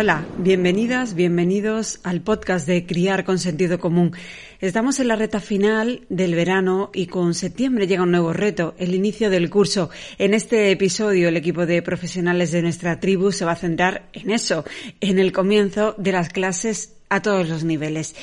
[0.00, 4.12] Hola, bienvenidas, bienvenidos al podcast de Criar con Sentido Común.
[4.60, 8.94] Estamos en la reta final del verano y con septiembre llega un nuevo reto, el
[8.94, 9.90] inicio del curso.
[10.16, 14.30] En este episodio el equipo de profesionales de nuestra tribu se va a centrar en
[14.30, 14.64] eso,
[15.00, 18.14] en el comienzo de las clases a todos los niveles.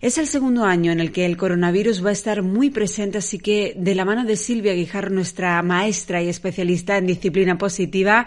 [0.00, 3.38] Es el segundo año en el que el coronavirus va a estar muy presente, así
[3.38, 8.26] que de la mano de Silvia Guijar, nuestra maestra y especialista en disciplina positiva,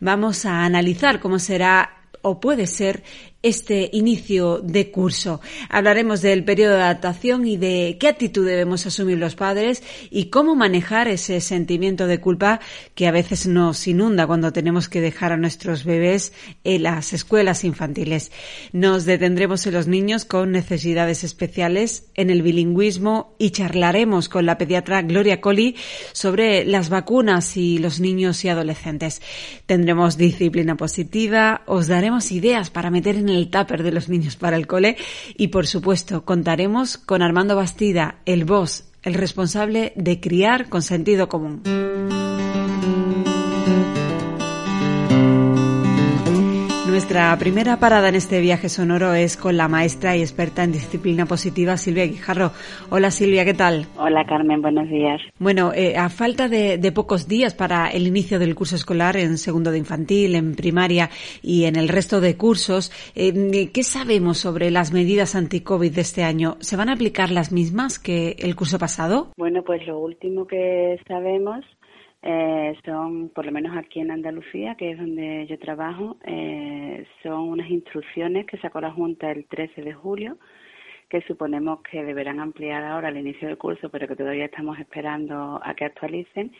[0.00, 1.93] vamos a analizar cómo será
[2.24, 3.04] o puede ser
[3.44, 5.40] este inicio de curso.
[5.68, 10.54] Hablaremos del periodo de adaptación y de qué actitud debemos asumir los padres y cómo
[10.56, 12.60] manejar ese sentimiento de culpa
[12.94, 16.32] que a veces nos inunda cuando tenemos que dejar a nuestros bebés
[16.64, 18.32] en las escuelas infantiles.
[18.72, 24.56] Nos detendremos en los niños con necesidades especiales, en el bilingüismo y charlaremos con la
[24.56, 25.76] pediatra Gloria Colli
[26.12, 29.20] sobre las vacunas y los niños y adolescentes.
[29.66, 34.56] Tendremos disciplina positiva, os daremos ideas para meter en el tupper de los niños para
[34.56, 34.96] el cole
[35.36, 41.28] y por supuesto contaremos con Armando Bastida, el boss, el responsable de criar con sentido
[41.28, 41.62] común.
[46.94, 51.26] Nuestra primera parada en este viaje sonoro es con la maestra y experta en disciplina
[51.26, 52.52] positiva Silvia Guijarro.
[52.88, 53.86] Hola Silvia, ¿qué tal?
[53.98, 55.20] Hola Carmen, buenos días.
[55.40, 59.72] Bueno, eh, a falta de, pocos días para el inicio del curso escolar en segundo
[59.72, 61.10] de infantil, en primaria
[61.42, 66.22] y en el resto de cursos, eh, ¿qué sabemos sobre las medidas anti-COVID de este
[66.22, 66.58] año?
[66.60, 69.32] ¿Se van a aplicar las mismas que el curso pasado?
[69.36, 71.64] Bueno, pues lo último que sabemos
[72.26, 77.50] eh, son, por lo menos aquí en Andalucía, que es donde yo trabajo, eh, son
[77.50, 80.38] unas instrucciones que sacó la Junta el 13 de julio,
[81.10, 85.60] que suponemos que deberán ampliar ahora al inicio del curso, pero que todavía estamos esperando
[85.62, 86.50] a que actualicen.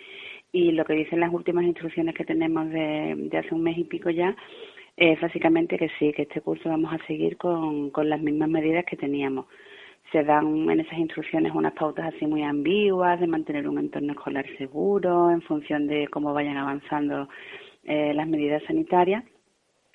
[0.53, 3.85] Y lo que dicen las últimas instrucciones que tenemos de, de hace un mes y
[3.85, 4.37] pico ya
[4.99, 8.85] es básicamente que sí, que este curso vamos a seguir con, con las mismas medidas
[8.85, 9.47] que teníamos
[10.15, 14.47] se dan en esas instrucciones unas pautas así muy ambiguas de mantener un entorno escolar
[14.59, 17.29] seguro en función de cómo vayan avanzando
[17.83, 19.25] eh, las medidas sanitarias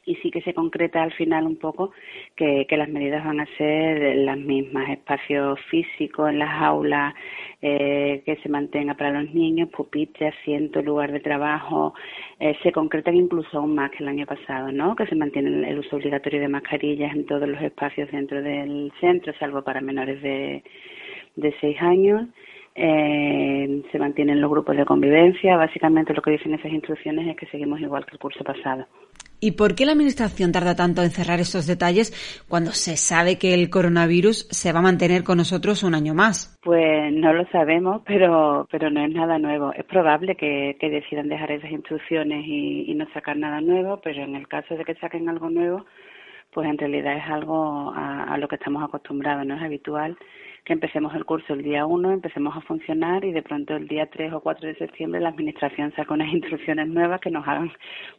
[0.09, 1.91] y sí que se concreta al final un poco
[2.35, 7.13] que, las medidas van a ser las mismas, espacio físico en las aulas,
[7.61, 11.93] eh, que se mantenga para los niños, pupitre, asiento, lugar de trabajo,
[12.39, 14.95] eh, se concretan incluso aún más que el año pasado, ¿no?
[14.95, 19.31] Que se mantiene el uso obligatorio de mascarillas en todos los espacios dentro del centro,
[19.37, 20.63] salvo para menores de,
[21.35, 22.27] de seis años.
[22.73, 25.57] Eh, se mantienen los grupos de convivencia.
[25.57, 28.87] Básicamente lo que dicen esas instrucciones es que seguimos igual que el curso pasado.
[29.41, 32.11] ¿Y por qué la Administración tarda tanto en cerrar estos detalles
[32.49, 36.59] cuando se sabe que el coronavirus se va a mantener con nosotros un año más?
[36.61, 39.71] Pues no lo sabemos, pero, pero no es nada nuevo.
[39.73, 44.47] Es probable que, decidan dejar esas instrucciones y, no sacar nada nuevo, pero en el
[44.47, 45.85] caso de que saquen algo nuevo,
[46.51, 50.17] pues en realidad es algo a, a lo que estamos acostumbrados, no es habitual
[50.69, 54.05] que empecemos el curso el día 1, empecemos a funcionar y de pronto el día
[54.05, 57.71] 3 o 4 de septiembre la Administración saca unas instrucciones nuevas que nos hagan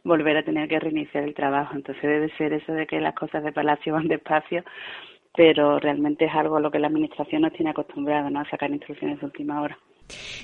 [0.03, 1.77] volver a tener que reiniciar el trabajo.
[1.77, 4.65] Entonces debe ser eso de que las cosas de Palacio van despacio,
[5.33, 8.41] pero realmente es algo a lo que la Administración nos tiene acostumbrado, ¿no?
[8.41, 9.77] A sacar instrucciones de última hora.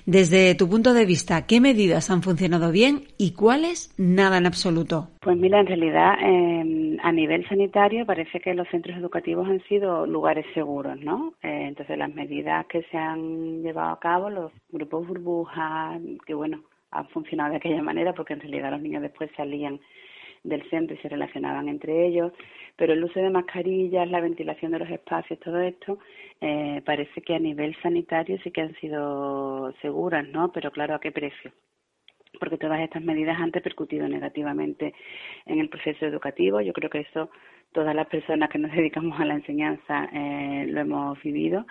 [0.06, 5.10] Desde tu punto de vista, ¿qué medidas han funcionado bien y cuáles nada en absoluto?
[5.22, 10.06] Pues mira, en realidad em, a nivel sanitario parece que los centros educativos han sido
[10.06, 11.34] lugares seguros, ¿no?
[11.44, 16.64] Eh, entonces las medidas que se han llevado a cabo, los grupos burbujas, que bueno,
[16.92, 19.80] han funcionado de aquella manera porque en realidad los niños después salían
[20.48, 22.32] del centro y se relacionaban entre ellos,
[22.76, 26.00] pero el uso de mascarillas, la ventilación de los espacios, todo esto,
[26.42, 30.52] eh, parece que a nivel sanitario sí que han sido seguras, ¿no?
[30.52, 31.52] Pero claro, ¿a qué precio?
[32.40, 34.94] porque todas estas medidas han repercutido negativamente
[35.46, 36.62] en el proceso educativo.
[36.62, 37.30] Yo creo que eso
[37.72, 41.66] todas las personas que nos dedicamos a la enseñanza eh, lo hemos vivido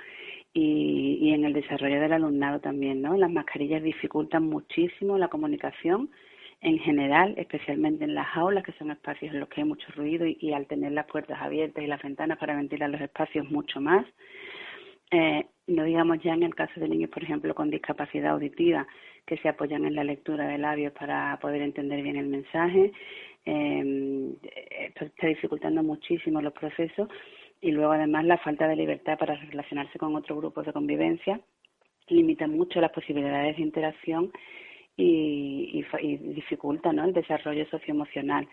[0.52, 3.16] y, y en el desarrollo del alumnado también, ¿no?
[3.16, 6.10] Las mascarillas dificultan muchísimo la comunicación
[6.66, 10.26] en general, especialmente en las aulas, que son espacios en los que hay mucho ruido
[10.26, 14.04] y, al tener las puertas abiertas y las ventanas para ventilar los espacios mucho más.
[15.12, 18.84] Eh, no digamos ya en el caso de niños, por ejemplo, con discapacidad auditiva,
[19.24, 22.90] que se apoyan en la lectura de labios para poder entender bien el mensaje.
[23.44, 24.34] Eh,
[24.88, 27.08] esto está dificultando muchísimo los procesos
[27.60, 31.40] y luego además la falta de libertad para relacionarse con otros grupos de convivencia
[32.08, 34.32] limita mucho las posibilidades de interacción
[34.96, 37.04] y, y, dificulta ¿no?
[37.04, 38.48] el desarrollo socioemocional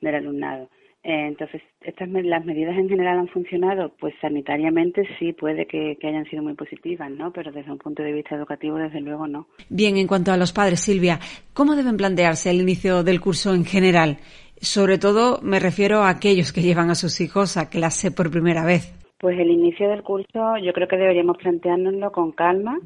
[0.00, 0.68] del alumnado.
[1.02, 6.08] Eh, entonces, estas las medidas en general han funcionado, pues sanitariamente sí puede que, que,
[6.08, 7.32] hayan sido muy positivas, ¿no?
[7.32, 9.46] Pero desde un punto de vista educativo, desde luego no.
[9.68, 11.20] Bien, en cuanto a los padres, Silvia,
[11.52, 14.16] ¿cómo deben plantearse el inicio del curso en general?
[14.60, 18.64] Sobre todo me refiero a aquellos que llevan a sus hijos a clase por primera
[18.64, 18.92] vez.
[19.20, 22.80] Pues el inicio del curso yo creo que deberíamos planteárnoslo con calma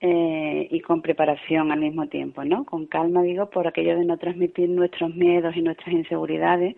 [0.00, 2.64] eh, y con preparación al mismo tiempo, ¿no?
[2.64, 6.76] Con calma digo por aquello de no transmitir nuestros miedos y nuestras inseguridades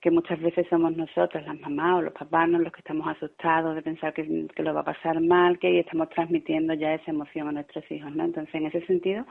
[0.00, 3.82] que muchas veces somos nosotros, las mamás o los papás, los que estamos asustados de
[3.82, 7.48] pensar que, que lo va a pasar mal, que ahí estamos transmitiendo ya esa emoción
[7.48, 8.24] a nuestros hijos, ¿no?
[8.24, 9.26] Entonces, en ese sentido,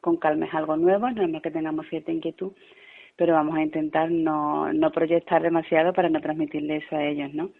[0.00, 2.52] con calma es algo nuevo, es normal que tengamos cierta inquietud,
[3.16, 7.50] pero vamos a intentar no, no proyectar demasiado para no transmitirle eso a ellos, ¿no?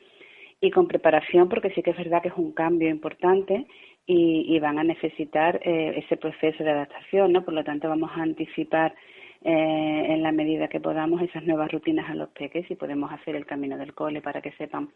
[0.61, 3.67] Y con preparación, porque sí que es verdad que es un cambio importante
[4.07, 7.45] y, y van a necesitar eh, ese proceso de adaptación, ¿no?
[7.45, 8.95] Por lo tanto, vamos a anticipar
[9.43, 13.37] eh, en la medida que podamos esas nuevas rutinas a los peques y podemos hacer
[13.37, 14.91] el camino del cole para que sepan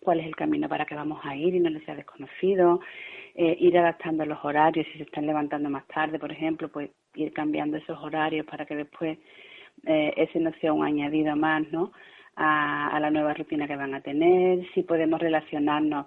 [0.00, 2.80] cuál es el camino para que vamos a ir y no les sea desconocido,
[3.34, 7.32] eh, ir adaptando los horarios, si se están levantando más tarde, por ejemplo, pues ir
[7.32, 9.18] cambiando esos horarios para que después
[9.86, 11.92] eh, ese no sea un añadido más, ¿no?
[12.34, 16.06] A, a la nueva rutina que van a tener, si podemos relacionarnos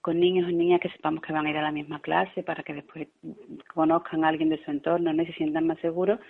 [0.00, 2.62] con niños o niñas que sepamos que van a ir a la misma clase para
[2.62, 3.08] que después
[3.74, 5.22] conozcan a alguien de su entorno ¿no?
[5.22, 6.20] y se sientan más seguros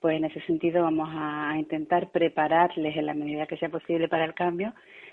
[0.00, 4.24] pues en ese sentido vamos a intentar prepararles en la medida que sea posible para
[4.24, 4.72] el cambio,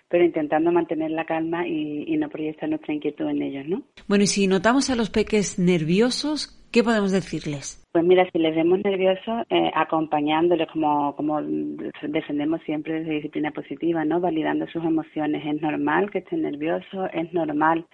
[0.09, 3.83] pero intentando mantener la calma y, no proyectar nuestra inquietud en ellos, ¿no?
[4.07, 7.84] Bueno, y si notamos a los peques nerviosos, ¿qué podemos decirles?
[7.95, 14.03] Pues mira, si les vemos nerviosos, eh, acompañándoles como, como defendemos siempre desde disciplina positiva,
[14.03, 14.19] ¿no?
[14.19, 15.45] Validando sus emociones.
[15.45, 17.85] Es normal que estén nerviosos, es normal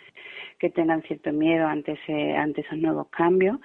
[0.57, 3.59] que tengan cierto miedo ante, ese, ante esos nuevos cambios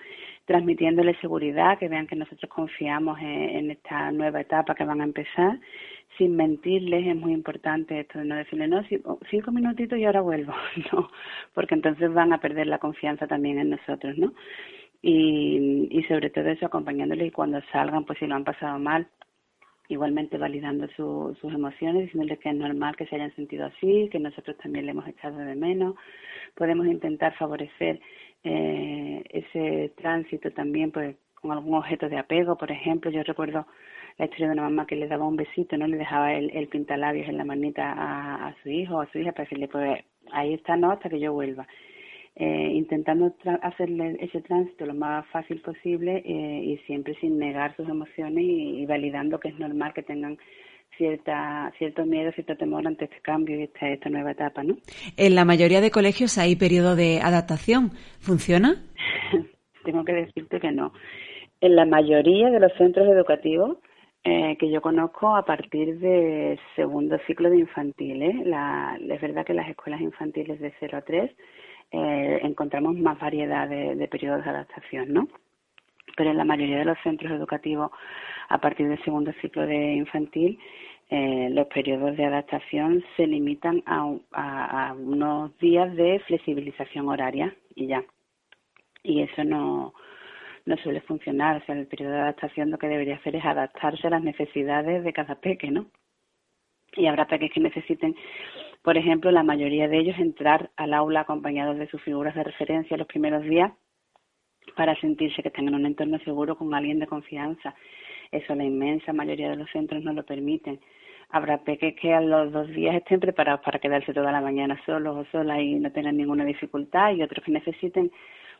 [0.44, 5.58] transmitiéndoles seguridad, que vean que nosotros confiamos en, esta nueva etapa que van a empezar,
[6.18, 8.82] sin mentirles, es muy importante esto de no decirle, no,
[9.28, 10.52] cinco minutitos y ahora vuelvo,
[10.92, 11.10] no,
[11.52, 14.34] porque entonces van a perder la confianza también en nosotros, ¿no?
[15.08, 19.06] Y, y sobre todo eso, acompañándoles y cuando salgan, pues si lo han pasado mal,
[19.88, 24.56] igualmente validando sus emociones, diciéndoles que es normal que se hayan sentido así, que nosotros
[24.58, 25.94] también le hemos echado de menos.
[26.56, 28.00] Podemos intentar favorecer
[28.42, 33.64] eh, ese tránsito también pues con algún objeto de apego, por ejemplo, yo recuerdo
[34.18, 36.66] la historia de una mamá que le daba un besito, no le dejaba el, el
[36.66, 40.54] pintalabios en la manita a, su hijo o a su hija para decirle, pues ahí
[40.54, 41.68] está, no, hasta que yo vuelva.
[42.38, 47.88] Eh, intentando hacerle ese tránsito lo más fácil posible eh, y siempre sin negar sus
[47.88, 50.36] emociones y, validando que es normal que tengan
[50.98, 54.76] cierta cierto miedo, cierto temor ante este cambio y esta, esta nueva etapa, ¿no?
[55.16, 57.92] En la mayoría de colegios hay periodo de adaptación.
[58.20, 58.84] ¿Funciona?
[59.84, 60.92] Tengo que decirte que no.
[61.62, 63.78] En la mayoría de los centros educativos
[64.24, 69.54] eh, que yo conozco a partir de segundo ciclo de infantiles, la, es verdad que
[69.54, 71.30] las escuelas infantiles de 0 a 3
[71.90, 75.28] eh, encontramos más variedad de, periodos de adaptación, ¿no?
[76.16, 77.90] Pero en la mayoría de los centros educativos,
[78.48, 80.58] a partir del segundo ciclo de infantil,
[81.08, 88.02] eh, los periodos de adaptación se limitan a, unos días de flexibilización horaria y ya.
[89.02, 89.94] Y eso no,
[90.64, 91.62] no suele funcionar.
[91.62, 95.04] O sea, el periodo de adaptación lo que debería hacer es adaptarse a las necesidades
[95.04, 95.86] de cada peque, ¿no?
[96.96, 98.16] Y habrá peques que necesiten
[98.86, 102.96] por ejemplo, la mayoría de ellos entrar al aula acompañados de sus figuras de referencia
[102.96, 103.72] los primeros días
[104.76, 107.74] para sentirse que están en un entorno seguro con alguien de confianza.
[108.30, 110.78] Eso la inmensa mayoría de los centros no lo permiten.
[111.30, 115.16] Habrá peques que a los dos días estén preparados para quedarse toda la mañana solos
[115.16, 118.12] o solas y no tengan ninguna dificultad y otros que necesiten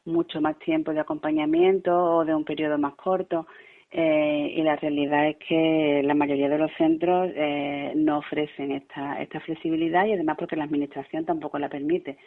[0.06, 3.46] mucho más tiempo de acompañamiento o de un periodo más corto
[3.90, 9.22] eh, y la realidad es que la mayoría de los centros eh, no ofrecen esta,
[9.22, 12.18] esta flexibilidad y además porque la Administración tampoco la permite.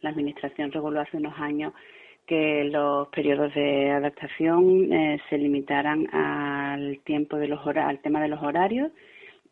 [0.00, 1.74] La Administración reguló hace unos años
[2.26, 8.28] que los periodos de adaptación eh, se limitaran al tiempo de los al tema de
[8.28, 8.90] los horarios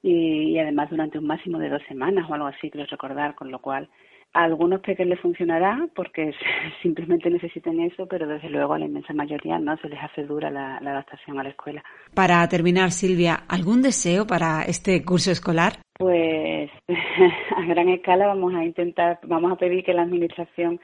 [0.02, 3.50] y, y, además durante un máximo de dos semanas o algo así, quiero recordar, con
[3.50, 3.88] lo cual
[4.32, 6.32] a algunos peques les funcionará porque
[6.82, 10.50] simplemente necesitan eso, pero desde luego a la inmensa mayoría no se les hace dura
[10.50, 11.82] la, adaptación a la escuela.
[12.14, 15.74] Para terminar, Silvia, ¿algún deseo para este curso escolar?
[15.98, 16.70] Pues
[17.56, 20.80] a gran escala vamos a intentar, vamos a pedir que la Administración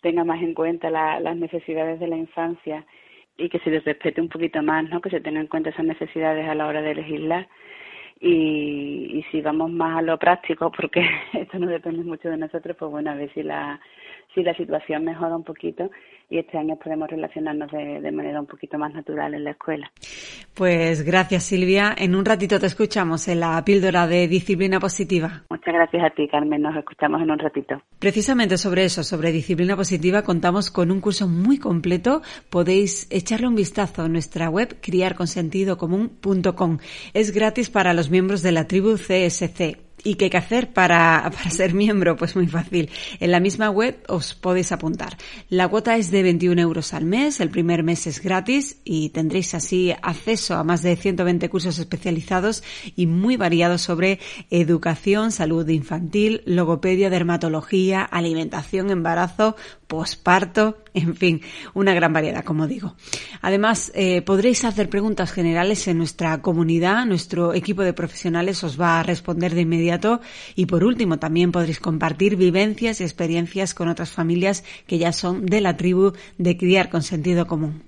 [0.00, 2.84] tenga más en cuenta las necesidades de la infancia
[3.36, 5.00] y que se les respete un poquito más, ¿no?
[5.00, 7.48] Que se tengan en cuenta esas necesidades a la hora de legislar
[8.20, 12.76] y, y si vamos más a lo práctico, porque esto no depende mucho de nosotros,
[12.78, 13.80] pues bueno, a ver si la,
[14.34, 15.90] si la situación mejora un poquito,
[16.30, 19.90] y este año podemos relacionarnos de, de manera un poquito más natural en la escuela.
[20.54, 21.94] Pues gracias Silvia.
[21.96, 25.44] En un ratito te escuchamos en la píldora de disciplina positiva.
[25.50, 27.82] Muchas gracias a ti Carmen, nos escuchamos en un ratito.
[27.98, 32.22] Precisamente sobre eso, sobre disciplina positiva, contamos con un curso muy completo.
[32.50, 36.78] Podéis echarle un vistazo a nuestra web criarconsentidocomún.com.
[37.14, 41.30] Es gratis para los miembros de la tribu CSC ¿Y qué hay que hacer para,
[41.36, 42.16] para, ser miembro?
[42.16, 42.90] Pues muy fácil.
[43.20, 45.16] En la misma web os podéis apuntar.
[45.48, 49.54] La cuota es de 21 euros al mes, el primer mes es gratis y tendréis
[49.54, 52.62] así acceso a más de 120 cursos especializados
[52.96, 61.40] y muy variados sobre educación, salud infantil, logopedia, dermatología, alimentación, embarazo, posparto, en fin,
[61.74, 62.94] una gran variedad, como digo.
[63.40, 69.00] Además, eh, podréis hacer preguntas generales en nuestra comunidad, nuestro equipo de profesionales os va
[69.00, 70.20] a responder de inmediato
[70.54, 75.46] y por último también podréis compartir vivencias y experiencias con otras familias que ya son
[75.46, 77.82] de la tribu de criar con sentido común.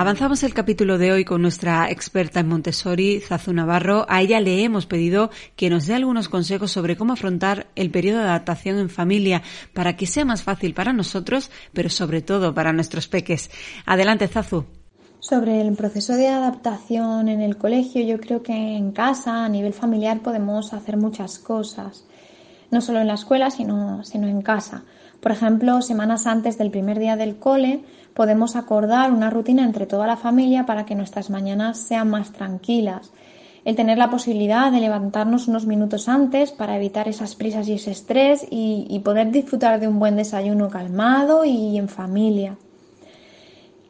[0.00, 4.06] Avanzamos el capítulo de hoy con nuestra experta en Montessori, Zazu Navarro.
[4.08, 8.18] A ella le hemos pedido que nos dé algunos consejos sobre cómo afrontar el periodo
[8.18, 9.42] de adaptación en familia
[9.74, 13.50] para que sea más fácil para nosotros, pero sobre todo para nuestros peques.
[13.86, 14.66] Adelante, Zazu.
[15.18, 19.72] Sobre el proceso de adaptación en el colegio, yo creo que en casa, a nivel
[19.72, 22.04] familiar, podemos hacer muchas cosas.
[22.70, 24.84] No solo en la escuela, sino, sino en casa.
[25.20, 27.84] Por ejemplo, semanas antes del primer día del cole,
[28.14, 33.12] podemos acordar una rutina entre toda la familia para que nuestras mañanas sean más tranquilas.
[33.64, 37.90] El tener la posibilidad de levantarnos unos minutos antes para evitar esas prisas y ese
[37.90, 42.56] estrés y, poder disfrutar de un buen desayuno calmado y en familia.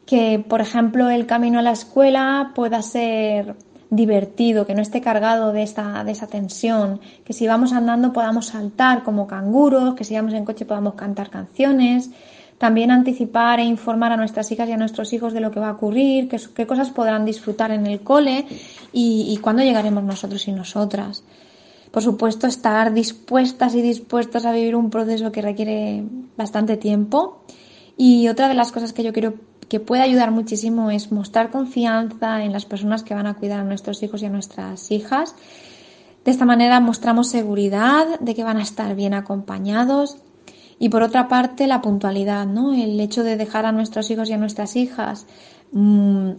[0.05, 3.55] Que, por ejemplo, el camino a la escuela pueda ser
[3.89, 8.47] divertido, que no esté cargado de, esta, de esa tensión, que si vamos andando podamos
[8.47, 12.11] saltar como canguros, que si vamos en coche podamos cantar canciones,
[12.59, 15.69] también anticipar e informar a nuestras hijas y a nuestros hijos de lo que va
[15.69, 18.45] a ocurrir, qué, cosas podrán disfrutar en el cole
[18.91, 21.23] y, cuándo llegaremos nosotros y nosotras.
[21.89, 26.03] Por supuesto, estar dispuestas y dispuestos a vivir un proceso que requiere
[26.37, 27.43] bastante tiempo.
[27.97, 29.33] Y otra de las cosas que yo quiero
[29.69, 33.63] que puede ayudar muchísimo es mostrar confianza en las personas que van a cuidar a
[33.63, 35.35] nuestros hijos y a nuestras hijas.
[36.25, 40.17] De esta manera mostramos seguridad de que van a estar bien acompañados
[40.79, 42.73] y por otra parte, la puntualidad, ¿no?
[42.73, 45.27] El hecho de dejar a nuestros hijos y a nuestras hijas
[45.71, 46.31] mmm,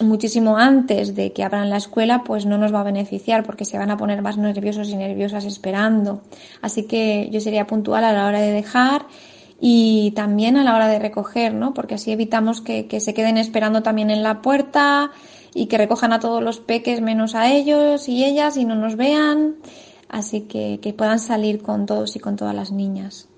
[0.00, 3.78] muchísimo antes de que abran la escuela, pues no nos va a beneficiar porque se
[3.78, 6.22] van a poner más nerviosos y nerviosas esperando.
[6.62, 9.06] Así que yo sería puntual a la hora de dejar
[9.66, 11.72] y también a la hora de recoger, ¿no?
[11.72, 15.10] Porque así evitamos que, que se queden esperando también en la puerta
[15.54, 18.96] y que recojan a todos los peques menos a ellos y ellas y no nos
[18.96, 19.56] vean.
[20.10, 23.30] Así que, que puedan salir con todos y con todas las niñas.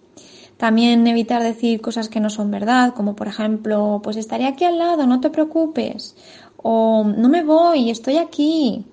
[0.57, 4.81] También evitar decir cosas que no son verdad, como por ejemplo, pues estaré aquí al
[4.81, 6.17] lado, no te preocupes.
[6.57, 8.85] O no me voy, estoy aquí.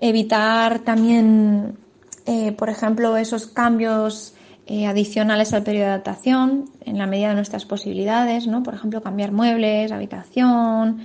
[0.00, 1.78] Evitar también,
[2.26, 4.31] eh, por ejemplo, esos cambios
[4.66, 8.62] eh, adicionales al periodo de adaptación en la medida de nuestras posibilidades, ¿no?
[8.62, 11.02] Por ejemplo, cambiar muebles, habitación,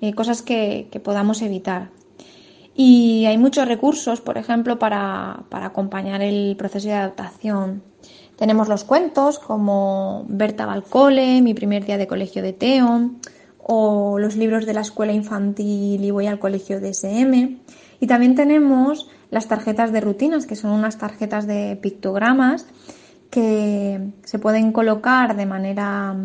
[0.00, 1.90] eh, cosas que, podamos evitar.
[2.74, 7.82] Y hay muchos recursos, por ejemplo, para, para acompañar el proceso de adaptación.
[8.36, 13.12] Tenemos los cuentos como Berta Balcole, Mi primer día de colegio de Teo,
[13.58, 17.58] o los libros de la escuela infantil y voy al colegio de SM.
[18.00, 22.66] Y también tenemos las tarjetas de rutinas, que son unas tarjetas de pictogramas
[23.30, 26.16] que se pueden colocar de manera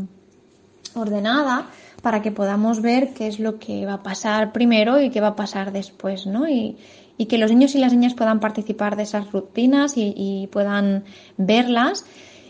[0.94, 1.68] ordenada
[2.02, 5.30] para que podamos ver qué es lo que va a pasar primero y qué va
[5.30, 6.48] a pasar después, ¿no?
[6.48, 6.78] Y,
[7.22, 11.04] y que los niños y las niñas puedan participar de esas rutinas y, puedan
[11.38, 12.04] verlas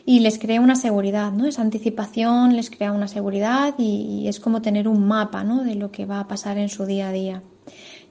[0.06, 1.46] y les crea una seguridad, ¿no?
[1.46, 5.66] Esa anticipación les crea una seguridad y, es como tener un mapa, ¿no?
[5.66, 7.44] De lo que va a pasar en su día a día.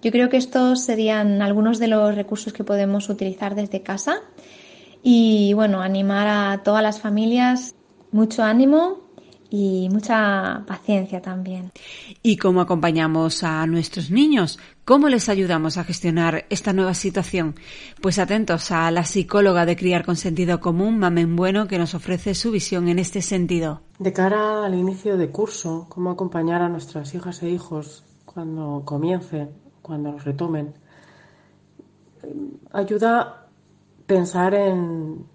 [0.03, 4.21] Yo creo que estos serían algunos de los recursos que podemos utilizar desde casa
[5.03, 7.75] y bueno, animar a todas las familias,
[8.13, 9.11] mucho ánimo
[9.51, 11.73] y mucha paciencia también.
[12.23, 14.59] ¿Y cómo acompañamos a nuestros niños?
[14.85, 17.57] ¿Cómo les ayudamos a gestionar esta nueva situación?
[18.01, 22.35] Pues atentos a la psicóloga de Criar con Sentido Común, Mamen Bueno, que nos ofrece
[22.35, 23.83] su visión en este sentido.
[23.99, 29.49] De cara al inicio de curso, cómo acompañar a nuestras hijas e hijos cuando comience,
[29.91, 30.73] cuando los retomen,
[32.71, 33.47] ayuda a
[34.07, 35.27] pensar en,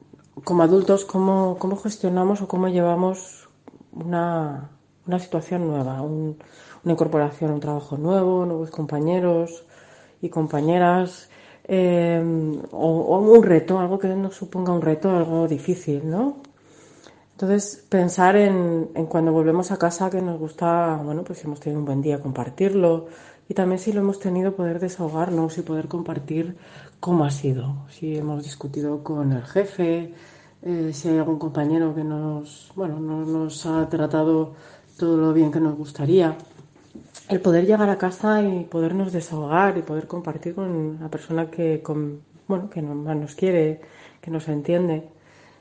[0.45, 3.49] como adultos, cómo, cómo gestionamos o cómo llevamos
[3.91, 4.69] una,
[5.05, 6.37] una situación nueva, un,
[6.85, 9.65] una incorporación a un trabajo nuevo, nuevos compañeros
[10.21, 11.29] y compañeras,
[11.65, 12.23] eh,
[12.71, 16.37] o, un reto, algo que nos suponga un reto, algo difícil, ¿no?
[17.33, 21.59] Entonces, pensar en, en, cuando volvemos a casa que nos gusta, bueno, pues si hemos
[21.59, 23.07] tenido un buen día, compartirlo.
[23.47, 26.57] Y también si lo hemos tenido, poder desahogarnos y poder compartir
[26.99, 27.85] cómo ha sido.
[27.89, 30.13] Si hemos discutido con el jefe,
[30.63, 34.53] eh, si hay algún compañero que nos, bueno, no nos ha tratado
[34.97, 36.35] todo lo bien que nos gustaría.
[37.29, 41.81] El poder llegar a casa y podernos desahogar y poder compartir con la persona que,
[41.83, 43.81] con, bueno, que más nos quiere,
[44.21, 45.07] que nos entiende.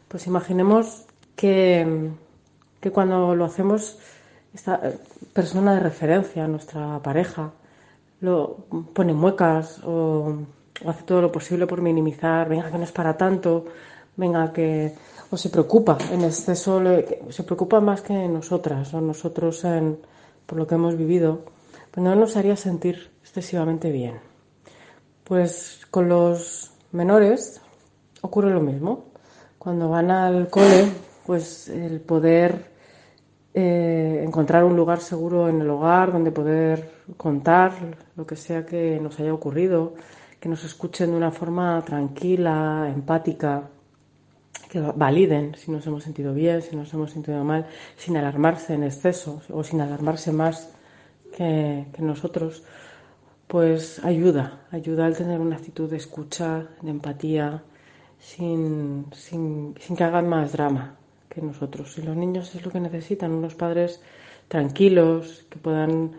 [0.08, 1.04] Pues imaginemos
[1.36, 2.10] que,
[2.80, 3.98] que cuando lo hacemos,
[4.54, 4.80] esta
[5.34, 7.52] persona de referencia, nuestra pareja,
[8.24, 8.56] lo
[8.92, 10.34] pone muecas o,
[10.86, 13.66] hace todo lo posible por minimizar, venga que no es para tanto,
[14.16, 14.94] venga que
[15.30, 16.82] o se preocupa en exceso,
[17.28, 19.98] se preocupa más que nosotras o nosotros en,
[20.46, 21.44] por lo que hemos vivido,
[21.90, 24.18] pues no nos haría sentir excesivamente bien.
[25.24, 27.60] Pues con los menores
[28.20, 29.06] ocurre lo mismo.
[29.58, 30.86] Cuando van al cole,
[31.26, 32.73] pues el poder
[33.56, 37.72] eh, encontrar un lugar seguro en el hogar donde poder contar
[38.16, 39.94] lo que sea que nos haya ocurrido,
[40.40, 43.70] que nos escuchen de una forma tranquila, empática,
[44.68, 48.82] que validen si nos hemos sentido bien, si nos hemos sentido mal, sin alarmarse en
[48.82, 50.74] exceso o sin alarmarse más
[51.36, 52.64] que, que nosotros,
[53.46, 57.62] pues ayuda, ayuda al tener una actitud de escucha, de empatía,
[58.18, 60.96] sin, sin, sin que hagan más drama
[61.34, 61.98] que nosotros.
[61.98, 64.00] Y los niños es lo que necesitan, unos padres
[64.48, 66.12] tranquilos, que puedan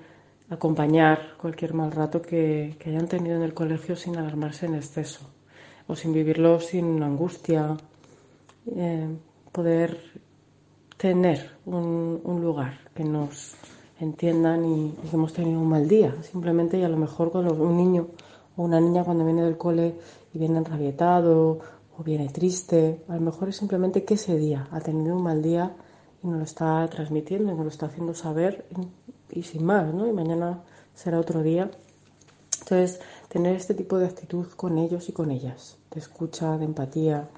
[0.49, 5.27] acompañar cualquier mal rato que, que hayan tenido en el colegio sin alarmarse en exceso
[5.87, 7.77] o sin vivirlo sin angustia,
[8.75, 9.07] eh,
[9.51, 9.97] poder
[10.97, 13.55] tener un, un, lugar que nos
[13.99, 17.77] entiendan y, que hemos tenido un mal día, simplemente y a lo mejor cuando un
[17.77, 18.07] niño
[18.57, 19.95] o una niña cuando viene del cole
[20.33, 21.59] y viene enrabietado
[21.97, 23.03] o viene triste.
[23.07, 25.75] A lo mejor es simplemente que ese día ha tenido un mal día
[26.23, 28.65] y nos lo está transmitiendo y nos lo está haciendo saber
[29.29, 30.07] y, sin más, ¿no?
[30.07, 31.69] Y mañana será otro día.
[32.59, 32.99] Entonces,
[33.29, 37.29] tener este tipo de actitud con ellos y con ellas, de escucha, de empatía,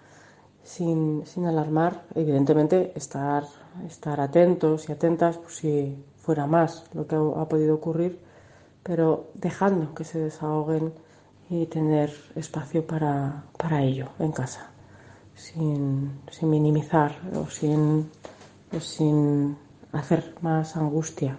[0.63, 3.43] sin, sin alarmar, evidentemente estar,
[3.87, 8.19] estar atentos y atentas por si fuera más lo que ha, ha podido ocurrir,
[8.83, 10.93] pero dejando que se desahoguen
[11.49, 14.69] y tener espacio para, para ello en casa,
[15.35, 18.09] sin, sin minimizar o sin,
[18.75, 19.57] o sin
[19.91, 21.37] hacer más angustia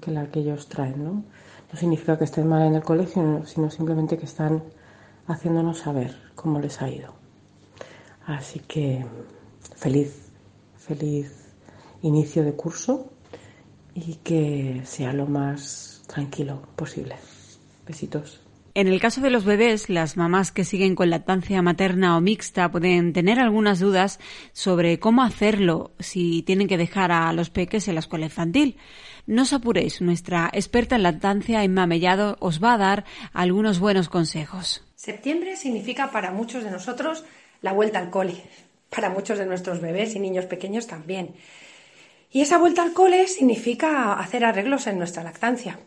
[0.00, 1.04] que la que ellos traen.
[1.04, 1.24] ¿no?
[1.72, 4.62] no significa que estén mal en el colegio, sino simplemente que están
[5.26, 7.14] haciéndonos saber cómo les ha ido.
[8.26, 9.04] Así que
[9.76, 10.30] feliz,
[10.76, 11.32] feliz
[12.02, 13.10] inicio de curso
[13.94, 17.16] y que sea lo más tranquilo posible.
[17.86, 18.41] Besitos.
[18.74, 22.70] En el caso de los bebés, las mamás que siguen con lactancia materna o mixta
[22.70, 24.18] pueden tener algunas dudas
[24.52, 28.78] sobre cómo hacerlo si tienen que dejar a los peques en la escuela infantil.
[29.26, 33.04] No os apuréis, nuestra experta en lactancia en mamellado os va a dar
[33.34, 34.82] algunos buenos consejos.
[34.96, 37.24] Septiembre significa para muchos de nosotros
[37.60, 38.42] la vuelta al cole,
[38.88, 41.34] para muchos de nuestros bebés y niños pequeños también.
[42.30, 45.78] Y esa vuelta al cole significa hacer arreglos en nuestra lactancia.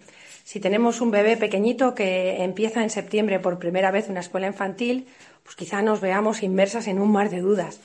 [0.45, 5.08] Si tenemos un bebé pequeñito que empieza en septiembre por primera vez una escuela infantil,
[5.41, 7.79] pues quizá nos veamos inmersas en un mar de dudas.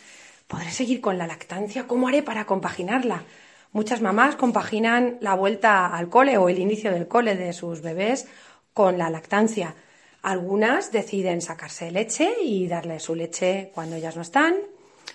[0.47, 1.87] ¿Podré seguir con la lactancia?
[1.87, 3.25] ¿Cómo haré para compaginarla?
[3.73, 8.29] Muchas mamás compaginan la vuelta al cole o el inicio del cole de sus bebés
[8.75, 9.75] con la lactancia.
[10.21, 14.55] Algunas deciden sacarse leche y darle su leche cuando ellas no están.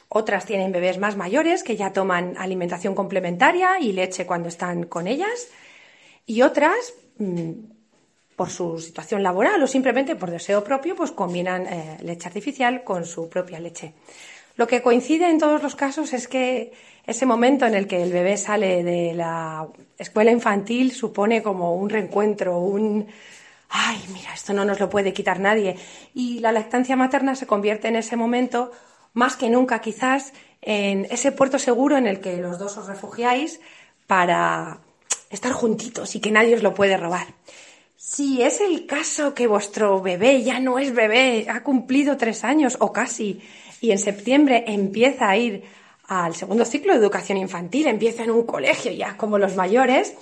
[0.09, 5.05] Otras tienen bebés más mayores que ya toman alimentación complementaria y leche cuando están con
[5.05, 5.49] ellas.
[6.25, 6.95] Y otras
[8.35, 13.05] por su situación laboral o simplemente por deseo propio, pues combinan eh, leche artificial con
[13.05, 13.93] su propia leche.
[14.57, 16.73] Lo que coincide en todos los casos es que
[17.05, 21.89] ese momento en el que el bebé sale de la escuela infantil supone como un
[21.89, 23.07] reencuentro, un
[23.69, 25.75] ay, mira, esto no nos lo puede quitar nadie.
[26.13, 28.71] Y la lactancia materna se convierte en ese momento,
[29.13, 33.59] más que nunca quizás, en ese puerto seguro en el que los dos os refugiáis
[34.07, 34.79] para
[35.35, 37.27] estar juntitos y que nadie os lo puede robar.
[37.95, 42.77] Si es el caso que vuestro bebé ya no es bebé, ha cumplido tres años
[42.79, 43.41] o casi,
[43.81, 45.63] y en septiembre empieza a ir
[46.07, 50.13] al segundo ciclo de educación infantil, empieza en un colegio ya como los mayores,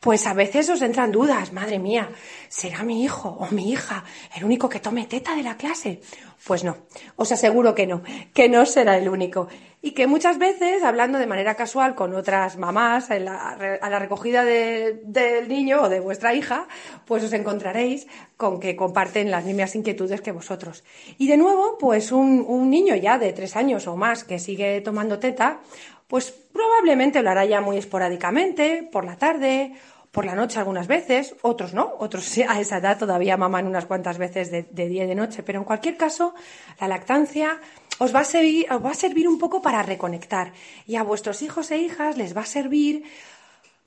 [0.00, 2.10] pues a veces os entran dudas, madre mía,
[2.48, 4.04] ¿será mi hijo o mi hija
[4.36, 6.00] el único que tome teta de la clase?
[6.46, 6.76] Pues no,
[7.16, 8.02] os aseguro que no,
[8.34, 9.48] que no será el único.
[9.80, 15.46] Y que muchas veces, hablando de manera casual con otras mamás a la recogida del
[15.46, 16.66] niño o de vuestra hija,
[17.04, 20.84] pues os encontraréis con que comparten las mismas inquietudes que vosotros.
[21.18, 25.18] Y de nuevo, pues un, niño ya de tres años o más que sigue tomando
[25.18, 25.60] teta,
[26.06, 29.72] pues probablemente lo hará ya muy esporádicamente, por la tarde
[30.14, 34.16] por la noche algunas veces, otros no, otros a esa edad todavía maman unas cuantas
[34.16, 36.34] veces de, día y de noche, pero en cualquier caso,
[36.80, 37.60] la lactancia
[37.98, 40.52] os va, a servir, os va a servir un poco para reconectar
[40.86, 43.04] y a vuestros hijos e hijas les va a servir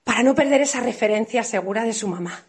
[0.04, 2.44] para no perder esa referencia segura de su mamá.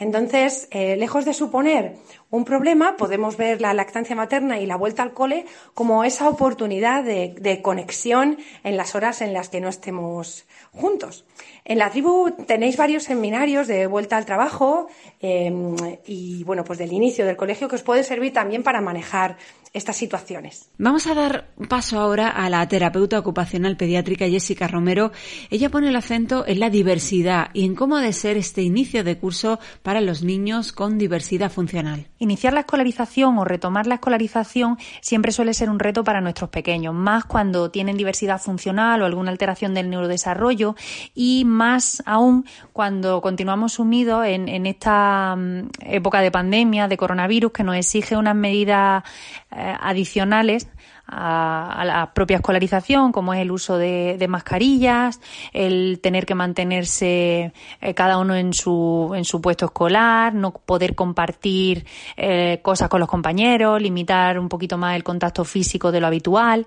[0.00, 1.96] Entonces, eh, lejos de suponer
[2.30, 7.04] un problema, podemos ver la lactancia materna y la vuelta al cole como esa oportunidad
[7.04, 11.24] de conexión en las horas en las que no estemos juntos.
[11.64, 14.88] En la tribu tenéis varios seminarios de vuelta al trabajo
[15.20, 19.36] em, y, bueno, pues del inicio del colegio que os puede servir también para manejar
[19.74, 20.70] estas situaciones.
[20.78, 25.12] Vamos a dar paso ahora a la terapeuta ocupacional pediátrica Jessica Romero.
[25.50, 29.04] Ella pone el acento en la diversidad y en cómo ha de ser este inicio
[29.04, 32.08] de curso para los niños con diversidad funcional.
[32.18, 36.94] Iniciar la escolarización o retomar la escolarización siempre suele ser un reto para nuestros pequeños,
[36.94, 40.74] más cuando tienen diversidad funcional o alguna alteración del neurodesarrollo
[41.14, 47.64] y más aún cuando continuamos sumidos en, esta mm, época de pandemia, de coronavirus, que
[47.64, 49.04] nos exige unas medidas
[49.50, 50.68] eh, adicionales
[51.08, 55.20] a, la propia escolarización, como es el uso de, mascarillas,
[55.52, 60.94] el tener que mantenerse eh, cada uno en su, en su puesto escolar, no poder
[60.94, 66.06] compartir eh, cosas con los compañeros, limitar un poquito más el contacto físico de lo
[66.06, 66.66] habitual.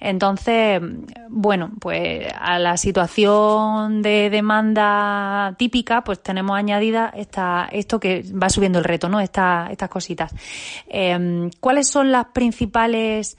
[0.00, 0.80] Entonces,
[1.28, 8.48] bueno, pues a la situación de demanda típica, pues tenemos añadida esta, esto que va
[8.48, 9.20] subiendo el reto, ¿no?
[9.20, 10.34] Esta, estas cositas.
[10.88, 13.36] Em, ¿Cuáles son las principales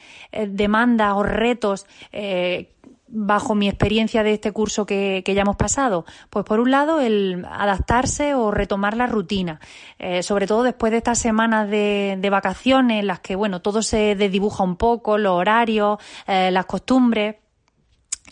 [0.48, 2.74] demandas o retos eh,
[3.08, 6.06] bajo mi experiencia de este curso que, ya hemos pasado?
[6.30, 9.60] Pues por un lado el adaptarse o retomar la rutina,
[10.00, 14.16] eh, sobre todo después de estas semanas de, vacaciones en las que bueno todo se
[14.16, 17.36] desdibuja un poco, los horarios, eh, las costumbres.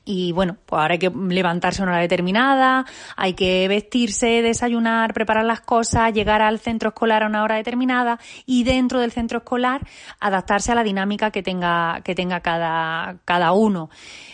[0.03, 2.85] Y bueno, pues ahora hay que levantarse a una hora determinada,
[3.15, 8.19] hay que vestirse, desayunar, preparar las cosas, llegar al centro escolar a una hora determinada
[8.47, 9.81] y dentro del centro escolar
[10.19, 13.89] adaptarse a la dinámica que tenga, que tenga cada, cada uno.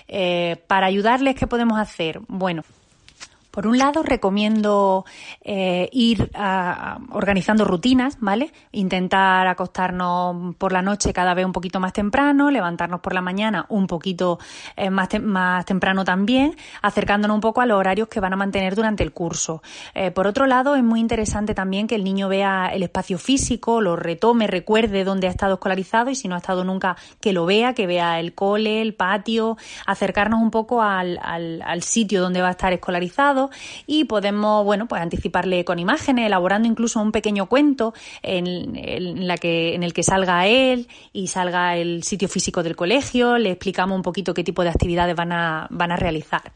[0.07, 2.21] Eh, para ayudarles, ¿qué podemos hacer?
[2.27, 2.63] Bueno,
[3.57, 5.03] por un lado, recomiendo
[5.41, 6.29] eh, ir
[7.09, 8.51] organizando rutinas, ¿vale?
[8.71, 13.65] Intentar acostarnos por la noche cada vez un poquito más temprano, levantarnos por la mañana
[13.69, 14.37] un poquito
[14.75, 15.09] eh, más,
[15.65, 19.63] temprano también, acercándonos un poco a los horarios que van a mantener durante el curso.
[19.95, 23.81] Eh, por otro lado, es muy interesante también que el niño vea el espacio físico,
[23.81, 27.47] lo retome, recuerde dónde ha estado escolarizado y si no ha estado nunca, que lo
[27.47, 32.51] vea, que vea el cole, el patio, acercarnos un poco al sitio donde va a
[32.51, 33.46] estar escolarizado
[33.85, 39.75] y podemos, bueno, pues anticiparle con imágenes, elaborando incluso un pequeño cuento en, la que,
[39.75, 44.03] en el que salga él y salga el sitio físico del colegio, le explicamos un
[44.03, 46.51] poquito qué tipo de actividades van a, van a realizar.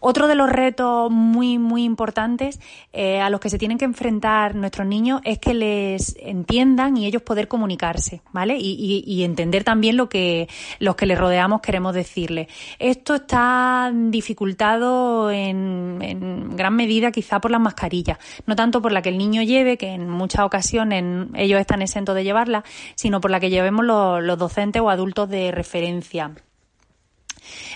[0.00, 2.60] Otro de los retos muy, muy importantes
[2.92, 7.06] eh, a los que se tienen que enfrentar nuestros niños es que les entiendan y
[7.06, 8.56] ellos poder comunicarse, ¿vale?
[8.58, 12.46] Y, entender también lo que los que les rodeamos queremos decirles.
[12.78, 19.02] Esto está dificultado en, en gran medida quizá por las mascarillas, no tanto por la
[19.02, 23.30] que el niño lleve, que en muchas ocasiones ellos están exentos de llevarla, sino por
[23.30, 26.32] la que llevemos los docentes o adultos de referencia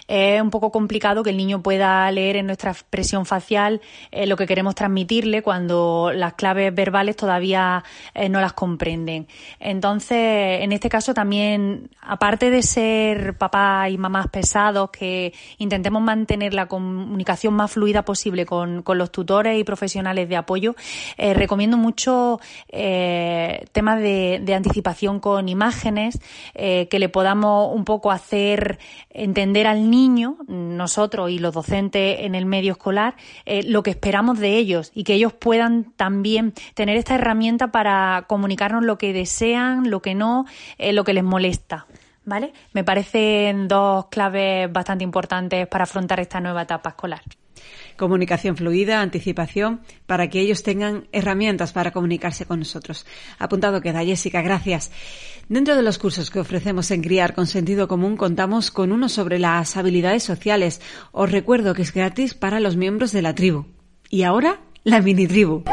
[0.09, 3.81] es un poco complicado que el niño pueda leer en nuestra expresión facial
[4.11, 9.27] eh, lo que queremos transmitirle cuando las claves verbales todavía eh, no las comprenden.
[9.59, 16.55] Entonces, en este caso también, aparte de ser papás y mamás pesados, que intentemos mantener
[16.55, 20.75] la comunicación más fluida posible con, los tutores y profesionales de apoyo,
[21.17, 26.21] eh, recomiendo mucho temas de, anticipación con imágenes,
[26.55, 28.79] que le podamos un poco hacer
[29.11, 34.39] entender al niño, nosotros y los docentes en el medio escolar, eh, lo que esperamos
[34.39, 39.91] de ellos y que ellos puedan también tener esta herramienta para comunicarnos lo que desean,
[39.91, 40.47] lo que no,
[40.79, 41.87] eh, lo que les molesta.
[42.25, 42.53] ¿Vale?
[42.73, 47.21] Me parecen dos claves bastante importantes para afrontar esta nueva etapa escolar
[47.97, 53.07] comunicación fluida, anticipación, para que ellos tengan herramientas para comunicarse con nosotros.
[53.39, 54.91] Apuntado queda, Jessica, gracias.
[55.49, 59.39] Dentro de los cursos que ofrecemos en Criar con Sentido Común, contamos con uno sobre
[59.39, 60.81] las habilidades sociales.
[61.13, 63.67] Os recuerdo que es gratis para los miembros de la tribu.
[64.09, 65.65] Y ahora, la mini tribu.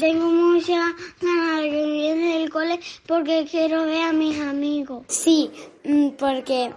[0.00, 5.04] Tengo mucha ganas de que empiece el cole porque quiero ver a mis amigos.
[5.06, 5.52] Sí,
[5.84, 6.72] mm, porque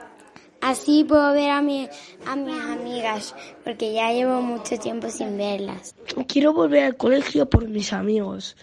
[0.66, 1.88] Así puedo ver a, mi,
[2.26, 5.96] a mis amigas, porque ya llevo mucho tiempo sin verlas.
[6.28, 8.56] Quiero volver al colegio por mis amigos,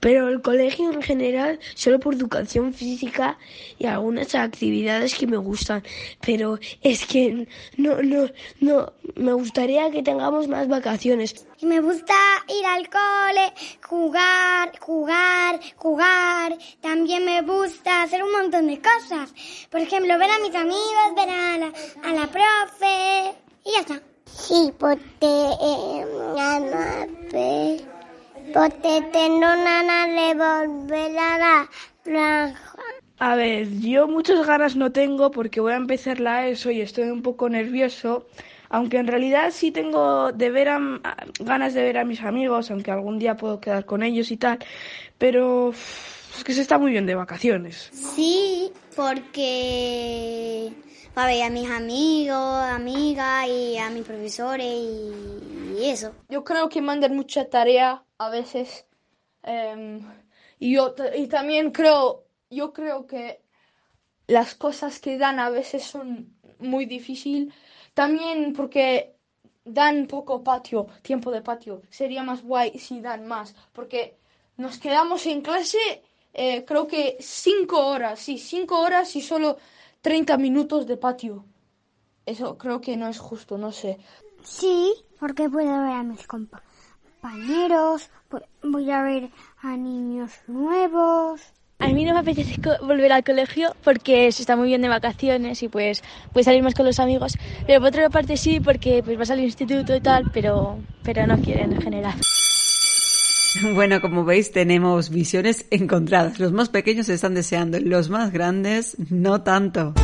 [0.00, 3.38] pero el colegio en general solo por educación física
[3.78, 5.82] y algunas actividades que me gustan.
[6.20, 8.28] Pero es que no, no,
[8.60, 11.46] no, me gustaría que tengamos más vacaciones.
[11.62, 12.14] Me gusta
[12.48, 13.52] ir al cole,
[13.88, 16.58] jugar, jugar, jugar.
[16.82, 19.32] También me gusta hacer un montón de cosas.
[19.70, 21.72] Por ejemplo, ver a mis amigos, ver a la,
[22.04, 24.09] a la profe y ya está.
[24.34, 26.06] Sí, porque eh,
[28.52, 31.70] porque tengo ganas de volver a la
[32.02, 32.78] franja.
[33.18, 37.10] A ver, yo muchas ganas no tengo porque voy a empezar la ESO y estoy
[37.10, 38.26] un poco nervioso
[38.70, 40.68] aunque en realidad sí tengo de ver
[41.40, 44.58] ganas de ver a mis amigos, aunque algún día puedo quedar con ellos y tal,
[45.18, 47.90] pero es que se está muy bien de vacaciones.
[47.92, 50.72] Sí, porque
[51.16, 56.14] va a ver a mis amigos, amigas y a mis profesores y, eso.
[56.28, 58.86] Yo creo que mandan mucha tarea a veces
[59.42, 60.00] em,
[60.58, 60.94] y, yo,
[61.28, 63.40] también creo, yo creo que
[64.26, 67.52] las cosas que dan a veces son muy difíciles
[67.94, 69.16] también porque
[69.64, 71.82] dan poco patio, tiempo de patio.
[71.90, 74.18] Sería más guay si dan más, porque
[74.56, 79.58] nos quedamos en clase eh, creo que cinco horas, sí, cinco horas y solo
[80.02, 81.44] 30 minutos de patio.
[82.26, 83.98] Eso creo que no es justo, no sé.
[84.42, 88.10] Sí, porque puedo ver a mis compañeros,
[88.62, 89.30] voy a ver
[89.62, 91.40] a niños nuevos.
[91.78, 95.62] A mí no me apetece volver al colegio porque se está muy bien de vacaciones
[95.62, 97.38] y pues puedes salir más con los amigos.
[97.66, 101.38] Pero por otra parte sí, porque pues vas al instituto y tal, pero, pero no
[101.38, 102.14] quieren en general.
[103.74, 106.38] Bueno, como veis, tenemos visiones encontradas.
[106.38, 109.94] Los más pequeños están deseando, los más grandes no tanto.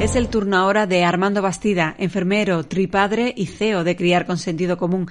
[0.00, 4.78] Es el turno ahora de Armando Bastida, enfermero, tripadre y CEO de Criar con Sentido
[4.78, 5.10] Común.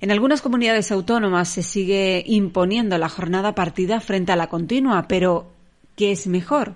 [0.00, 5.50] En algunas comunidades autónomas se sigue imponiendo la jornada partida frente a la continua, pero
[5.96, 6.74] ¿qué es mejor?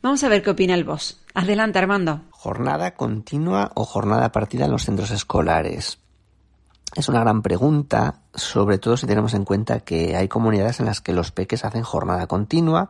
[0.00, 1.20] Vamos a ver qué opina el boss.
[1.34, 2.22] Adelante, Armando.
[2.30, 5.98] ¿Jornada continua o jornada partida en los centros escolares?
[6.94, 11.00] Es una gran pregunta, sobre todo si tenemos en cuenta que hay comunidades en las
[11.00, 12.88] que los peques hacen jornada continua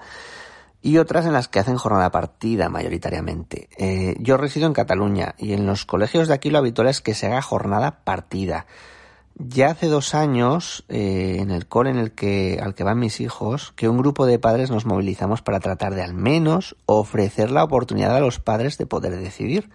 [0.81, 3.69] y otras en las que hacen jornada partida mayoritariamente.
[3.77, 7.15] Eh, yo resido en Cataluña y en los colegios de aquí lo habitual es que
[7.15, 8.67] se haga jornada partida.
[9.35, 13.21] Ya hace dos años, eh, en el cole en el que, al que van mis
[13.21, 17.63] hijos, que un grupo de padres nos movilizamos para tratar de al menos ofrecer la
[17.63, 19.71] oportunidad a los padres de poder decidir.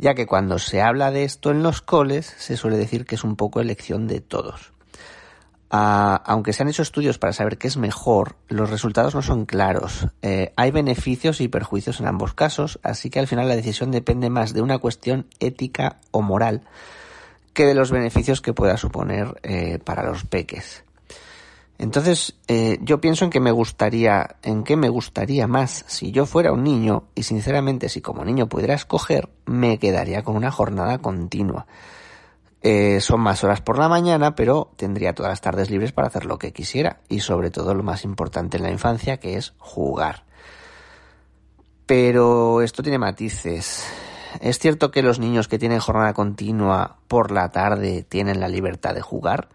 [0.00, 3.22] Ya que cuando se habla de esto en los coles, se suele decir que es
[3.22, 4.72] un poco elección de todos.
[5.70, 9.44] Ah, aunque se han hecho estudios para saber qué es mejor, los resultados no son
[9.44, 10.06] claros.
[10.22, 14.30] Eh, hay beneficios y perjuicios en ambos casos, así que al final la decisión depende
[14.30, 16.62] más de una cuestión ética o moral
[17.52, 20.82] que de los beneficios que pueda suponer eh, para los peques.
[21.80, 26.26] Entonces, eh, yo pienso en que me gustaría, en qué me gustaría más si yo
[26.26, 30.98] fuera un niño, y sinceramente si como niño pudiera escoger, me quedaría con una jornada
[30.98, 31.66] continua.
[32.60, 36.26] Eh, son más horas por la mañana, pero tendría todas las tardes libres para hacer
[36.26, 40.26] lo que quisiera, y sobre todo lo más importante en la infancia, que es jugar.
[41.86, 43.86] Pero esto tiene matices.
[44.42, 48.94] ¿Es cierto que los niños que tienen jornada continua por la tarde tienen la libertad
[48.94, 49.48] de jugar?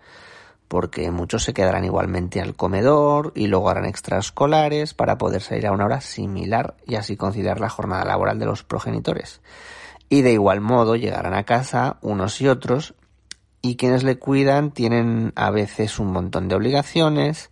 [0.67, 5.71] Porque muchos se quedarán igualmente al comedor y luego harán extraescolares para poder salir a
[5.71, 9.41] una hora similar y así conciliar la jornada laboral de los progenitores.
[10.10, 12.95] Y de igual modo llegarán a casa unos y otros
[13.62, 17.49] y quienes le cuidan tienen a veces un montón de obligaciones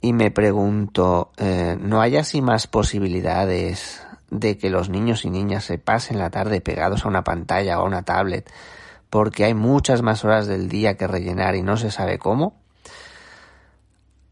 [0.00, 5.64] y me pregunto, eh, ¿no hay así más posibilidades de que los niños y niñas
[5.64, 8.50] se pasen la tarde pegados a una pantalla o a una tablet
[9.10, 12.54] porque hay muchas más horas del día que rellenar y no se sabe cómo.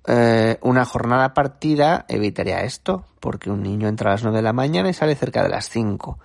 [0.07, 4.53] Eh, una jornada partida evitaría esto, porque un niño entra a las 9 de la
[4.53, 6.19] mañana y sale cerca de las 5,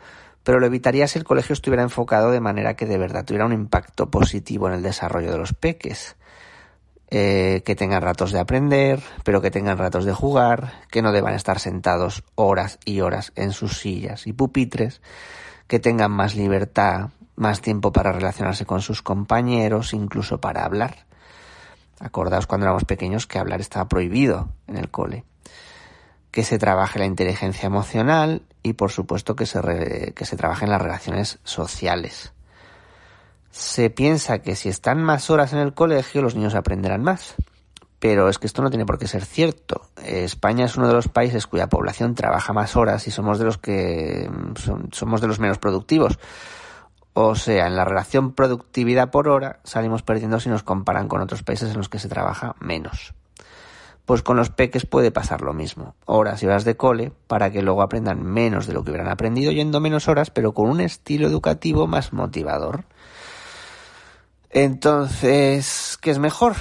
[0.43, 3.53] pero lo evitaría si el colegio estuviera enfocado de manera que de verdad tuviera un
[3.53, 6.15] impacto positivo en el desarrollo de los peques.
[7.11, 11.33] eh, que tengan ratos de aprender, pero que tengan ratos de jugar, que no deban
[11.33, 15.01] estar sentados horas y horas en sus sillas y pupitres,
[15.65, 21.05] que tengan más libertad, más tiempo para relacionarse con sus compañeros, incluso para hablar.
[21.99, 25.23] Acordaos cuando éramos pequeños que hablar estaba prohibido en el cole.
[26.31, 30.81] Que se trabaje la inteligencia emocional y por supuesto que se, que se trabajen las
[30.81, 32.33] relaciones sociales.
[33.51, 37.35] Se piensa que si están más horas en el colegio los niños aprenderán más.
[37.99, 39.81] Pero es que esto no tiene por qué ser cierto.
[40.01, 43.57] España es uno de los países cuya población trabaja más horas y somos de los
[43.57, 44.29] que
[44.91, 46.17] somos de los menos productivos.
[47.21, 51.43] O sea, en la relación productividad por hora salimos perdiendo si nos comparan con otros
[51.43, 53.13] países en los que se trabaja menos.
[54.05, 55.95] Pues con los peques puede pasar lo mismo.
[56.05, 59.51] Horas y horas de cole para que luego aprendan menos de lo que hubieran aprendido
[59.51, 62.85] yendo menos horas, pero con un estilo educativo más motivador.
[64.49, 66.55] Entonces, ¿qué es mejor?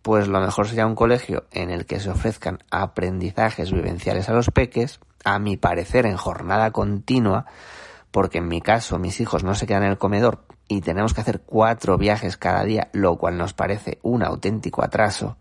[0.00, 4.48] Pues lo mejor sería un colegio en el que se ofrezcan aprendizajes vivenciales a los
[4.48, 7.44] peques, a mi parecer en jornada continua,
[8.12, 11.22] porque en mi caso mis hijos no se quedan en el comedor y tenemos que
[11.22, 15.36] hacer cuatro viajes cada día, lo cual nos parece un auténtico atraso,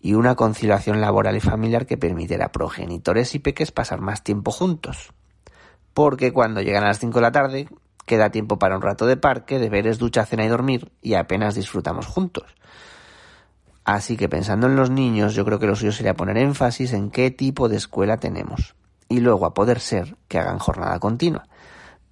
[0.00, 4.50] y una conciliación laboral y familiar que permitiera a progenitores y peques pasar más tiempo
[4.50, 5.12] juntos.
[5.92, 7.68] Porque cuando llegan a las 5 de la tarde,
[8.06, 12.06] queda tiempo para un rato de parque, deberes, ducha, cena y dormir, y apenas disfrutamos
[12.06, 12.54] juntos.
[13.84, 17.10] Así que pensando en los niños, yo creo que lo suyo sería poner énfasis en
[17.10, 18.74] qué tipo de escuela tenemos.
[19.08, 21.46] Y luego, a poder ser, que hagan jornada continua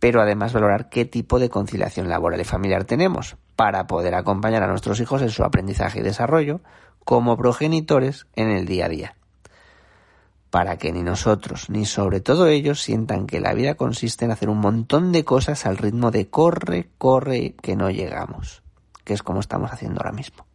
[0.01, 4.69] pero además valorar qué tipo de conciliación laboral y familiar tenemos para poder acompañar a
[4.69, 6.61] nuestros hijos en su aprendizaje y desarrollo
[7.05, 9.15] como progenitores en el día a día.
[10.51, 14.49] Para que ni nosotros ni sobre todo ellos sientan que la vida consiste en hacer
[14.49, 18.63] un montón de cosas al ritmo de corre, corre, que no llegamos,
[19.05, 20.47] que es como estamos haciendo ahora mismo.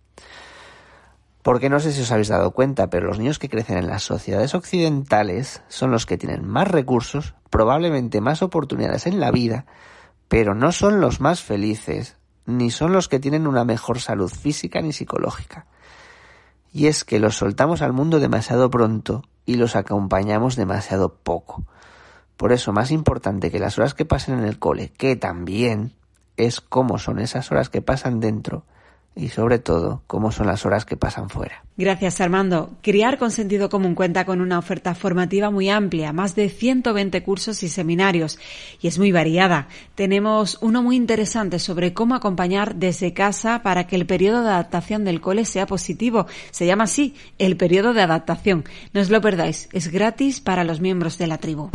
[1.43, 4.03] Porque no sé si os habéis dado cuenta, pero los niños que crecen en las
[4.03, 9.68] sociedades occidentales son los que tienen más recursos, probablemente más oportunidades en la vida,
[10.28, 14.82] pero no son los más felices, ni son los que tienen una mejor salud física
[14.82, 15.68] ni psicológica.
[16.74, 21.63] Y es que los soltamos al mundo demasiado pronto y los acompañamos demasiado poco.
[22.38, 25.94] Por eso, más importante que las horas que pasen en el cole, que también
[26.38, 28.66] es cómo son esas horas que pasan dentro
[29.15, 31.63] y sobre todo cómo son las horas que pasan fuera.
[31.76, 32.78] Gracias Armando.
[32.82, 37.63] Criar con sentido común cuenta con una oferta formativa muy amplia, más de 120 cursos
[37.63, 38.39] y seminarios
[38.82, 39.67] y es muy variada.
[39.95, 45.04] Tenemos uno muy interesante sobre cómo acompañar desde casa para que el periodo de adaptación
[45.04, 46.28] del cole sea positivo.
[46.52, 48.63] Se llama así, el periodo de adaptación.
[48.93, 51.69] No os lo perdáis, es gratis para los miembros de la tribu.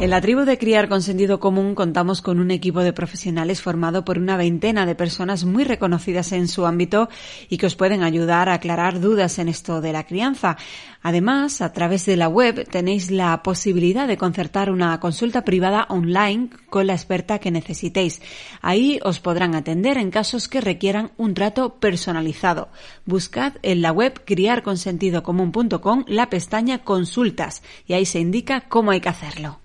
[0.00, 4.02] En la tribu de Criar con Sentido Común contamos con un equipo de profesionales formado
[4.02, 7.10] por una veintena de personas muy reconocidas en su ámbito
[7.50, 10.56] y que os pueden ayudar a aclarar dudas en esto de la crianza.
[11.02, 16.48] Además, a través de la web tenéis la posibilidad de concertar una consulta privada online
[16.70, 18.22] con la experta que necesitéis.
[18.62, 22.70] Ahí os podrán atender en casos que requieran un trato personalizado.
[23.04, 29.10] Buscad en la web criarconsentidocomún.com la pestaña consultas y ahí se indica cómo hay que
[29.10, 29.60] hacerlo.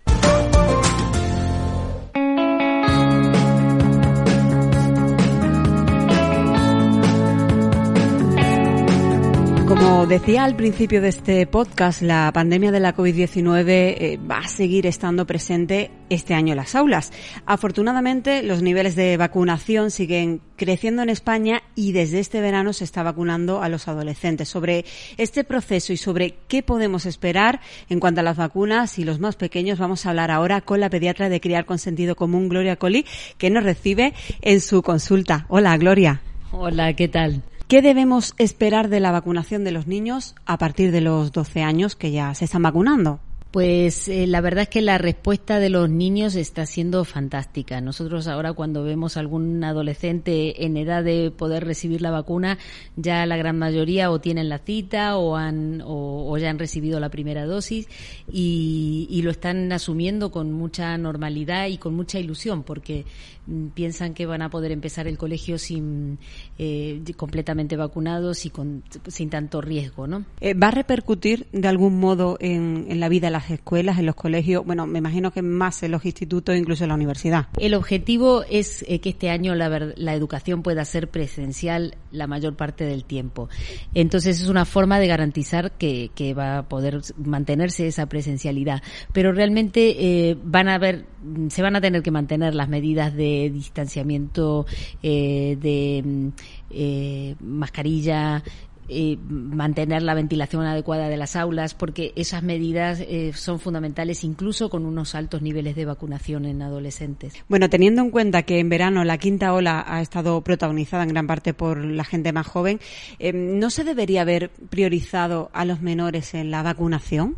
[9.67, 14.47] Como decía al principio de este podcast, la pandemia de la COVID-19 eh, va a
[14.47, 17.11] seguir estando presente este año en las aulas.
[17.47, 23.01] Afortunadamente, los niveles de vacunación siguen creciendo en España y desde este verano se está
[23.01, 24.49] vacunando a los adolescentes.
[24.49, 24.85] Sobre
[25.17, 29.35] este proceso y sobre qué podemos esperar en cuanto a las vacunas y los más
[29.35, 33.07] pequeños, vamos a hablar ahora con la pediatra de Criar con Sentido Común, Gloria Coli,
[33.39, 35.47] que nos recibe en su consulta.
[35.49, 36.21] Hola, Gloria.
[36.51, 37.41] Hola, ¿qué tal?
[37.67, 41.95] ¿Qué debemos esperar de la vacunación de los niños a partir de los 12 años
[41.95, 43.19] que ya se están vacunando?
[43.55, 47.79] Pues eh, la verdad es que la respuesta de los niños está siendo fantástica.
[47.79, 52.57] Nosotros ahora cuando vemos algún adolescente en edad de poder recibir la vacuna,
[52.97, 57.07] ya la gran mayoría o tienen la cita o, han, o, ya han recibido la
[57.07, 57.87] primera dosis
[58.29, 63.05] y, y, lo están asumiendo con mucha normalidad y con mucha ilusión porque
[63.47, 66.19] mm, piensan que van a poder empezar el colegio sin
[66.59, 70.25] eh, completamente vacunados y con, sin tanto riesgo, ¿no?
[70.41, 73.99] Eh, ¿Va a repercutir de algún modo en, en la vida de las las escuelas,
[73.99, 77.47] en los colegios, bueno, me imagino que más en los institutos, incluso en la universidad.
[77.59, 82.55] El objetivo es eh, que este año la, la educación pueda ser presencial la mayor
[82.55, 83.49] parte del tiempo.
[83.93, 88.81] Entonces es una forma de garantizar que, va a poder mantenerse esa presencialidad.
[89.13, 89.95] Pero realmente
[90.29, 91.05] eh, van a haber,
[91.49, 94.65] se van a tener que mantener las medidas de distanciamiento,
[95.03, 98.43] eh, de mm, mascarilla,
[98.87, 104.69] eh, mantener la ventilación adecuada de las aulas, porque esas medidas eh, son fundamentales incluso
[104.69, 107.33] con unos altos niveles de vacunación en adolescentes.
[107.47, 111.27] Bueno, teniendo en cuenta que en verano la quinta ola ha estado protagonizada en gran
[111.27, 112.79] parte por la gente más joven,
[113.19, 117.35] eh, ¿no se debería haber priorizado a los menores en la vacunación?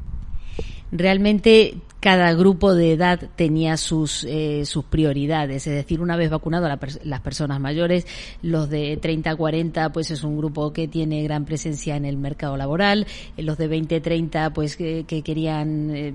[0.91, 5.65] Realmente cada grupo de edad tenía sus, eh, sus prioridades.
[5.65, 8.05] Es decir, una vez vacunado a las personas mayores,
[8.41, 12.17] los de 30 a 40, pues es un grupo que tiene gran presencia en el
[12.17, 13.07] mercado laboral.
[13.35, 16.13] Eh, los de 20 a 30, pues que, querían eh,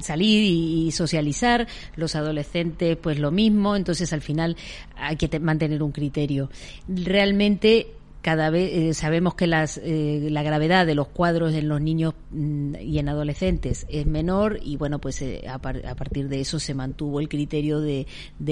[0.00, 1.68] salir y, socializar.
[1.94, 3.76] Los adolescentes, pues lo mismo.
[3.76, 4.56] Entonces, al final,
[4.96, 6.50] hay que mantener un criterio.
[6.88, 7.97] Realmente,
[8.28, 12.12] cada vez eh, sabemos que las, eh, la gravedad de los cuadros en los niños
[12.30, 16.74] mm, y en adolescentes es menor y bueno pues eh, a, partir de eso se
[16.74, 18.06] mantuvo el criterio de,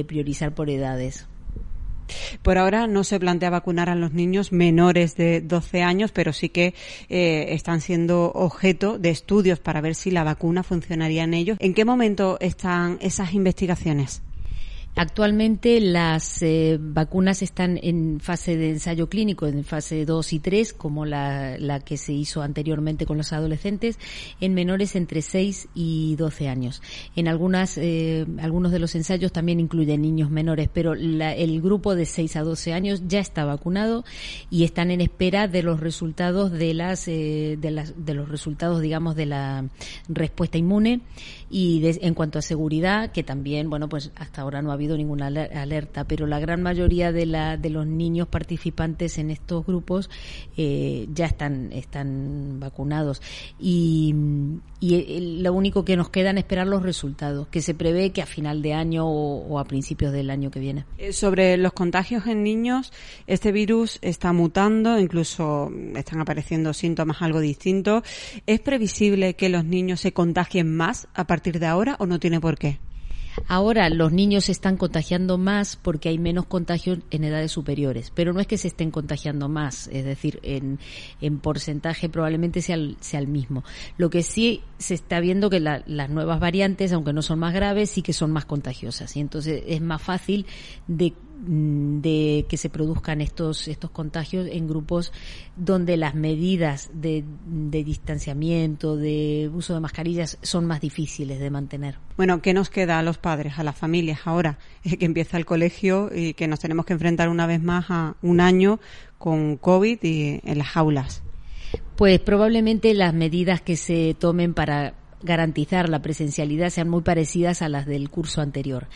[0.07, 1.27] priorizar por edades.
[2.41, 6.49] Por ahora no se plantea vacunar a los niños menores de 12 años, pero sí
[6.49, 6.73] que
[7.11, 11.59] están siendo objeto de estudios para ver si la vacuna funcionaría en ellos.
[11.61, 14.23] ¿En qué momento están esas investigaciones?
[14.99, 20.73] Actualmente las eh, vacunas están en fase de ensayo clínico, en fase 2 y 3,
[20.73, 23.99] como la, la, que se hizo anteriormente con los adolescentes,
[24.41, 26.81] en menores entre 6 y 12 años.
[27.15, 31.95] En algunas, eh, algunos de los ensayos también incluyen niños menores, pero la, el grupo
[31.95, 34.03] de 6 a 12 años ya está vacunado
[34.49, 38.81] y están en espera de los resultados de las, eh, de las, de los resultados,
[38.81, 39.67] digamos, de la
[40.09, 41.03] respuesta inmune
[41.51, 45.29] y en cuanto a seguridad, que también, bueno, pues hasta ahora no ha habido ninguna
[45.29, 50.11] alerta, pero la gran mayoría de, la, de los niños participantes en estos grupos
[50.57, 53.23] eh, ya están, están vacunados.
[53.59, 54.15] Y,
[54.81, 58.27] y, lo único que nos queda es esperar los resultados, que se prevé que a
[58.27, 60.85] final de año o, a principios del año que viene.
[60.99, 62.93] Eh, sobre los contagios en niños,
[63.27, 68.03] este virus está mutando, incluso están apareciendo síntomas algo distintos.
[68.47, 72.41] ¿Es previsible que los niños se contagien más a partir de ahora o no tiene
[72.41, 72.79] por qué?
[73.49, 78.33] Ahora los niños se están contagiando más porque hay menos contagios en edades superiores, pero
[78.33, 80.79] no es que se estén contagiando más, es decir, en,
[81.21, 83.65] en porcentaje probablemente sea sea el mismo.
[83.97, 87.91] Lo que sí se está viendo que las nuevas variantes, aunque no son más graves,
[87.91, 90.47] sí que son más contagiosas y entonces es más fácil
[90.87, 91.15] de
[91.47, 95.13] de que se produzcan estos estos contagios en grupos
[95.57, 101.99] donde las medidas de, de, distanciamiento, de uso de mascarillas son más difíciles de mantener.
[102.17, 106.11] Bueno, ¿qué nos queda a los padres, a las familias ahora que empieza el colegio
[106.15, 108.81] y que nos tenemos que enfrentar una vez más a un año
[109.19, 111.23] con COVID y en las aulas?
[111.97, 114.95] Pues probablemente las medidas que se tomen para
[115.27, 118.87] garantizar la presencialidad sean muy parecidas a las del curso anterior.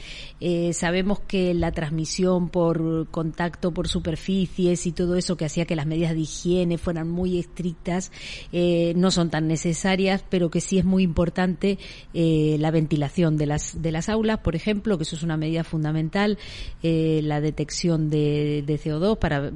[0.41, 5.76] Eh, sabemos que la transmisión por contacto por superficies y todo eso que hacía que
[5.76, 8.12] las medidas de higiene fueran muy estrictas
[8.53, 11.78] eh, no son tan necesarias, pero que sí es muy importante
[12.14, 15.64] eh, la ventilación de las de las aulas, por ejemplo, que eso es una medida
[15.64, 16.39] fundamental,
[16.83, 19.53] la detección de, de CO2 para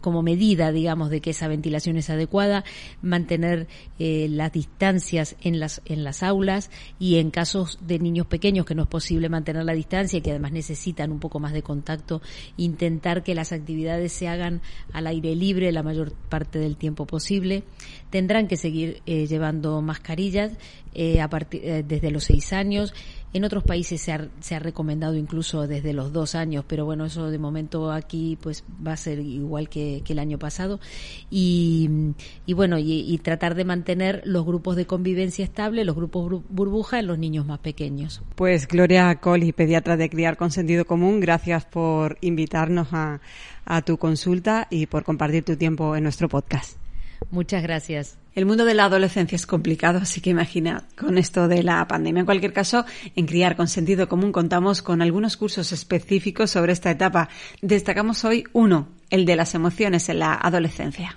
[0.00, 2.64] como medida, digamos, de que esa ventilación es adecuada,
[3.00, 3.68] mantener
[3.98, 8.82] las distancias en las en las aulas y en casos de niños pequeños que no
[8.82, 12.22] es posible mantener la distancia y que además necesitan un poco más de contacto,
[12.56, 14.60] intentar que las actividades se hagan
[14.92, 17.64] al aire libre la mayor parte del tiempo posible.
[18.10, 20.52] Tendrán que seguir eh, llevando mascarillas
[20.94, 21.18] eh,
[21.52, 22.94] eh, desde los seis años
[23.36, 27.04] en otros países se ha, se ha recomendado incluso desde los dos años, pero bueno,
[27.04, 30.80] eso de momento aquí pues va a ser igual que, el año pasado.
[31.30, 31.90] Y,
[32.46, 37.06] y bueno, y, tratar de mantener los grupos de convivencia estable, los grupos burbuja en
[37.06, 38.22] los niños más pequeños.
[38.34, 43.20] Pues Gloria Coli, pediatra de Criar con Sentido Común, gracias por invitarnos a,
[43.64, 46.78] a tu consulta y por compartir tu tiempo en nuestro podcast.
[47.30, 48.18] Muchas gracias.
[48.36, 52.20] El mundo de la adolescencia es complicado, así que imagina con esto de la pandemia.
[52.20, 52.84] En cualquier caso,
[53.14, 57.30] en Criar con Sentido Común contamos con algunos cursos específicos sobre esta etapa.
[57.62, 61.14] Destacamos hoy uno, el de las emociones en la adolescencia.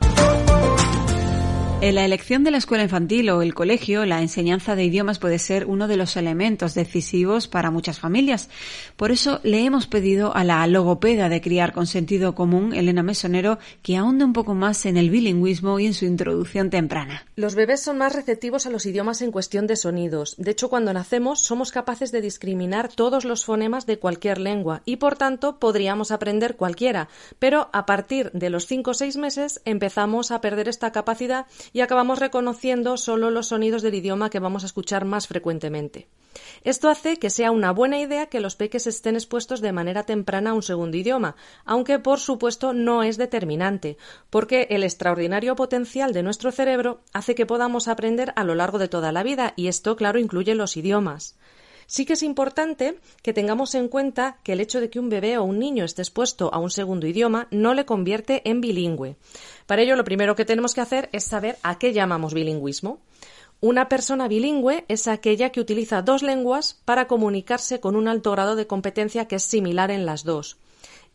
[1.82, 5.40] En la elección de la escuela infantil o el colegio, la enseñanza de idiomas puede
[5.40, 8.50] ser uno de los elementos decisivos para muchas familias.
[8.98, 13.60] Por eso le hemos pedido a la logopeda de criar con sentido común, Elena Mesonero,
[13.82, 17.26] que ahonde un poco más en el bilingüismo y en su introducción temprana.
[17.38, 20.36] Los bebés son más receptivos a los idiomas en cuestión de sonidos.
[20.38, 24.98] De hecho, cuando nacemos somos capaces de discriminar todos los fonemas de cualquier lengua y,
[24.98, 27.08] por tanto, podríamos aprender cualquiera.
[27.40, 31.82] Pero a partir de los 5 o 6 meses empezamos a perder esta capacidad y
[31.82, 36.08] acabamos reconociendo solo los sonidos del idioma que vamos a escuchar más frecuentemente.
[36.64, 40.52] Esto hace que sea una buena idea que los peques estén expuestos de manera temprana
[40.52, 43.98] a un segundo idioma, aunque por supuesto no es determinante,
[44.30, 48.88] porque el extraordinario potencial de nuestro cerebro hace que podamos aprender a lo largo de
[48.88, 51.38] toda la vida, y esto, claro, incluye los idiomas.
[51.90, 55.40] Sí que es importante que tengamos en cuenta que el hecho de que un bebé
[55.40, 59.16] o un niño esté expuesto a un segundo idioma no le convierte en bilingüe.
[59.66, 63.00] Para ello, lo primero que tenemos que hacer es saber a qué llamamos bilingüismo.
[63.60, 68.56] Una persona bilingüe es aquella que utiliza dos lenguas para comunicarse con un alto grado
[68.56, 70.60] de competencia que es similar en las dos.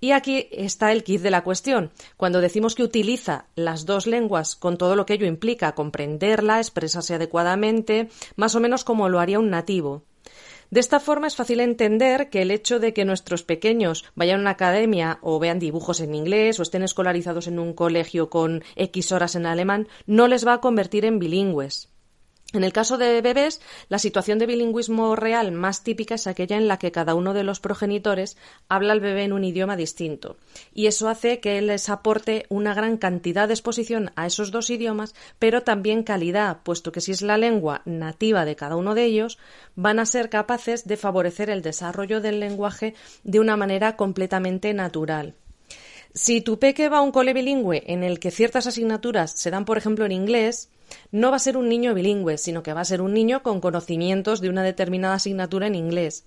[0.00, 1.92] Y aquí está el kit de la cuestión.
[2.16, 7.14] Cuando decimos que utiliza las dos lenguas con todo lo que ello implica, comprenderla, expresarse
[7.14, 10.02] adecuadamente, más o menos como lo haría un nativo.
[10.70, 14.42] De esta forma es fácil entender que el hecho de que nuestros pequeños vayan a
[14.42, 19.12] una academia o vean dibujos en inglés o estén escolarizados en un colegio con X
[19.12, 21.93] horas en alemán no les va a convertir en bilingües.
[22.54, 26.68] En el caso de bebés, la situación de bilingüismo real más típica es aquella en
[26.68, 28.36] la que cada uno de los progenitores
[28.68, 30.36] habla al bebé en un idioma distinto.
[30.72, 35.16] Y eso hace que les aporte una gran cantidad de exposición a esos dos idiomas,
[35.40, 39.36] pero también calidad, puesto que si es la lengua nativa de cada uno de ellos,
[39.74, 42.94] van a ser capaces de favorecer el desarrollo del lenguaje
[43.24, 45.34] de una manera completamente natural.
[46.16, 49.64] Si tu peque va a un cole bilingüe en el que ciertas asignaturas se dan,
[49.64, 50.68] por ejemplo, en inglés,
[51.10, 53.60] no va a ser un niño bilingüe, sino que va a ser un niño con
[53.60, 56.24] conocimientos de una determinada asignatura en inglés.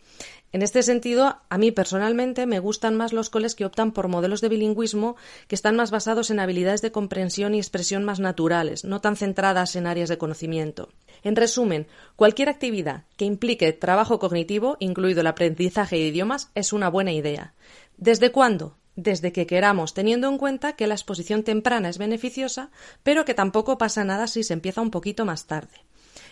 [0.52, 4.42] En este sentido, a mí personalmente me gustan más los coles que optan por modelos
[4.42, 5.16] de bilingüismo
[5.48, 9.78] que están más basados en habilidades de comprensión y expresión más naturales, no tan centradas
[9.78, 10.90] en áreas de conocimiento.
[11.24, 16.90] En resumen, cualquier actividad que implique trabajo cognitivo, incluido el aprendizaje de idiomas, es una
[16.90, 17.54] buena idea.
[17.96, 18.76] ¿Desde cuándo?
[18.98, 22.72] Desde que queramos, teniendo en cuenta que la exposición temprana es beneficiosa,
[23.04, 25.87] pero que tampoco pasa nada si se empieza un poquito más tarde.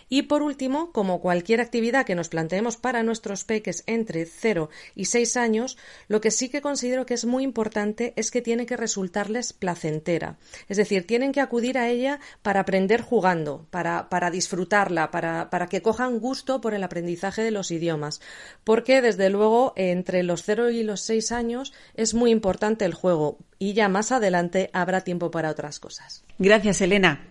[0.08, 5.06] Y por último, como cualquier actividad que nos planteemos para nuestros peques entre 0 y
[5.06, 5.76] 6 años,
[6.08, 10.38] lo que sí que considero que es muy importante es que tiene que resultarles placentera.
[10.68, 15.66] Es decir, tienen que acudir a ella para aprender jugando, para, para disfrutarla, para, para
[15.66, 18.20] que cojan gusto por el aprendizaje de los idiomas.
[18.62, 23.38] Porque, desde luego, entre los 0 y los 6 años es muy importante el juego
[23.58, 26.24] y ya más adelante habrá tiempo para otras cosas.
[26.38, 27.26] Gracias, Elena.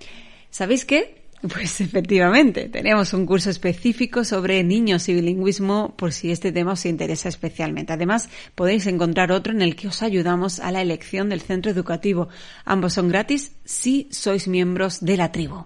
[0.50, 1.25] ¿Sabéis qué?
[1.54, 6.86] Pues efectivamente, tenemos un curso específico sobre niños y bilingüismo por si este tema os
[6.86, 7.94] interesa especialmente.
[7.94, 12.30] Además, podéis encontrar otro en el que os ayudamos a la elección del centro educativo.
[12.66, 15.66] Ambos son gratis si sois miembros de la tribu.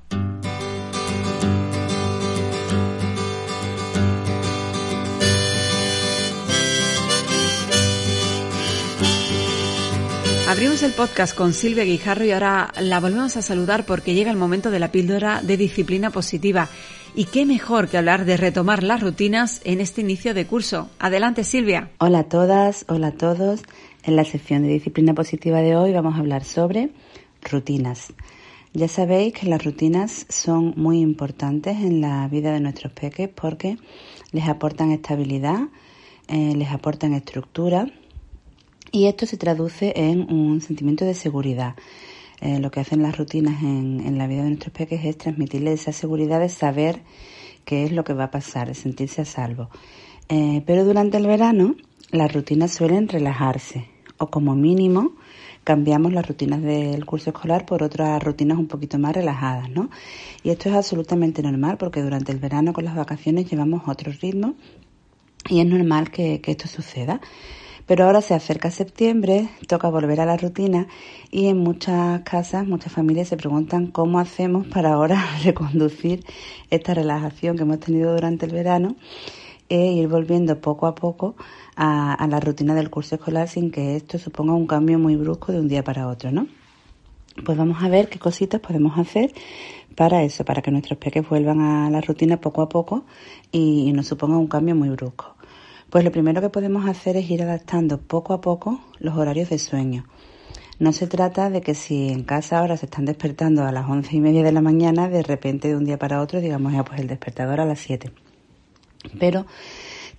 [10.50, 14.36] Abrimos el podcast con Silvia Guijarro y ahora la volvemos a saludar porque llega el
[14.36, 16.70] momento de la píldora de disciplina positiva.
[17.14, 20.90] Y qué mejor que hablar de retomar las rutinas en este inicio de curso.
[20.98, 21.92] Adelante, Silvia.
[22.00, 23.62] Hola a todas, hola a todos.
[24.02, 26.90] En la sección de disciplina positiva de hoy vamos a hablar sobre
[27.44, 28.12] rutinas.
[28.74, 33.78] Ya sabéis que las rutinas son muy importantes en la vida de nuestros peques porque
[34.32, 35.68] les aportan estabilidad,
[36.28, 37.86] eh, les aportan estructura
[38.92, 41.76] y esto se traduce en un sentimiento de seguridad.
[42.42, 45.92] Eh, lo que hacen las rutinas en, la vida de nuestros peques es transmitirles esa
[45.92, 47.02] seguridad de saber
[47.66, 49.70] qué es lo que va a pasar, de sentirse a salvo.
[50.30, 51.76] Eh, pero durante el verano
[52.12, 53.88] las rutinas suelen relajarse
[54.18, 55.16] o como mínimo
[55.64, 59.90] cambiamos las rutinas del curso escolar por otras rutinas un poquito más relajadas, ¿no?
[60.42, 64.56] Y esto es absolutamente normal porque durante el verano con las vacaciones llevamos otro ritmo
[65.48, 67.22] y es normal que esto suceda.
[67.90, 70.86] Pero ahora se acerca septiembre, toca volver a la rutina
[71.32, 76.24] y en muchas casas, muchas familias se preguntan cómo hacemos para ahora reconducir
[76.70, 78.96] esta relajación que hemos tenido durante el verano
[79.70, 81.36] e ir volviendo poco a poco
[81.76, 85.60] a, la rutina del curso escolar sin que esto suponga un cambio muy brusco de
[85.60, 86.46] un día para otro, ¿no?
[87.44, 89.34] Pues vamos a ver qué cositas podemos hacer
[89.96, 93.06] para eso, para que nuestros peques vuelvan a la rutina poco a poco
[93.52, 95.39] y, y no suponga un cambio muy brusco.
[95.90, 99.58] Pues lo primero que podemos hacer es ir adaptando poco a poco los horarios de
[99.58, 100.06] sueño.
[100.78, 104.16] No se trata de que si en casa ahora se están despertando a las once
[104.16, 107.00] y media de la mañana, de repente de un día para otro digamos ya pues
[107.00, 108.12] el despertador a las siete.
[109.20, 109.48] Pero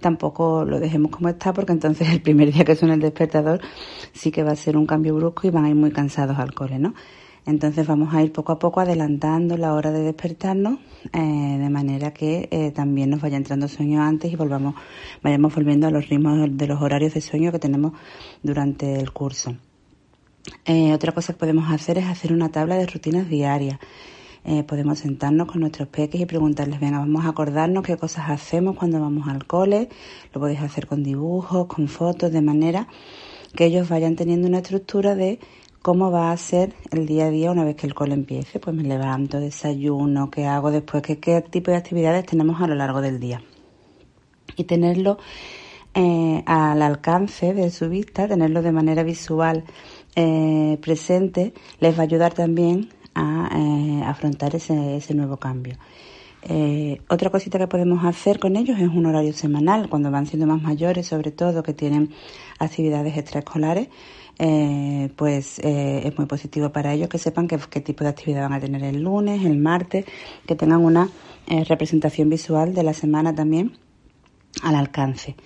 [0.01, 3.61] tampoco lo dejemos como está porque entonces el primer día que suena el despertador
[4.13, 6.53] sí que va a ser un cambio brusco y van a ir muy cansados al
[6.53, 6.95] cole, ¿no?
[7.47, 10.79] Entonces vamos a ir poco a poco adelantando la hora de despertarnos
[11.13, 11.19] eh,
[11.59, 14.75] de manera que eh, también nos vaya entrando sueño antes y volvamos,
[15.23, 17.93] vayamos volviendo a los ritmos de los horarios de sueño que tenemos
[18.43, 19.57] durante el curso.
[20.67, 23.79] Eh, otra cosa que podemos hacer es hacer una tabla de rutinas diarias.
[24.67, 29.01] podemos sentarnos con nuestros peques y preguntarles, venga, vamos a acordarnos qué cosas hacemos cuando
[29.01, 29.89] vamos al cole.
[30.33, 32.89] Lo podéis hacer con dibujos, con fotos, de manera
[33.55, 35.41] que ellos vayan teniendo una estructura de
[35.83, 38.61] cómo va a ser el día a día una vez que el cole empiece.
[38.61, 42.75] Pues me levanto, desayuno, qué hago después, qué, qué tipo de actividades tenemos a lo
[42.75, 43.43] largo del día.
[44.57, 45.19] Y tenerlo
[45.93, 49.65] eh, al alcance de su vista, tenerlo de manera visual
[50.15, 55.79] eh, presente, les va a ayudar también a eh, afrontar ese, ese, nuevo cambio.
[57.09, 60.63] otra cosita que podemos hacer con ellos es un horario semanal, cuando van siendo más
[60.63, 62.11] mayores, sobre todo que tienen
[62.61, 63.89] actividades extraescolares,
[64.43, 68.55] eh, pues eh, es muy positivo para ellos que sepan qué, tipo de actividad van
[68.55, 70.07] a tener el lunes, el martes,
[70.47, 71.11] que tengan una
[71.47, 73.77] eh, representación visual de la semana también
[74.63, 75.37] al alcance.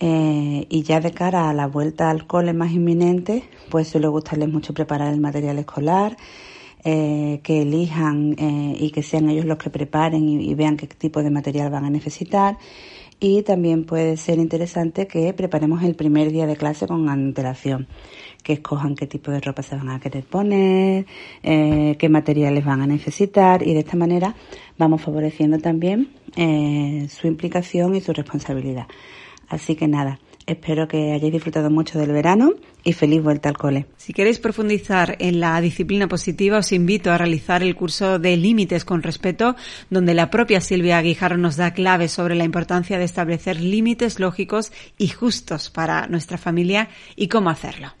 [0.00, 4.72] y ya de cara a la vuelta al cole más inminente, pues suele gustarles mucho
[4.72, 6.16] preparar el material escolar,
[6.82, 8.36] que elijan
[8.78, 11.90] y que sean ellos los que preparen y, vean qué tipo de material van a
[11.90, 12.56] necesitar.
[13.20, 17.86] Y también puede ser interesante que preparemos el primer día de clase con antelación,
[18.42, 21.06] que escojan qué tipo de ropa se van a querer poner,
[21.42, 24.34] eh, qué materiales van a necesitar y de esta manera
[24.76, 28.86] vamos favoreciendo también eh, su implicación y su responsabilidad.
[29.48, 32.50] Así que nada, Espero que hayáis disfrutado mucho del verano
[32.84, 33.86] y feliz vuelta al cole.
[33.96, 38.84] Si queréis profundizar en la disciplina positiva, os invito a realizar el curso de Límites
[38.84, 39.56] con Respeto,
[39.90, 44.72] donde la propia Silvia Guijarro nos da claves sobre la importancia de establecer límites lógicos
[44.98, 47.94] y justos para nuestra familia y cómo hacerlo.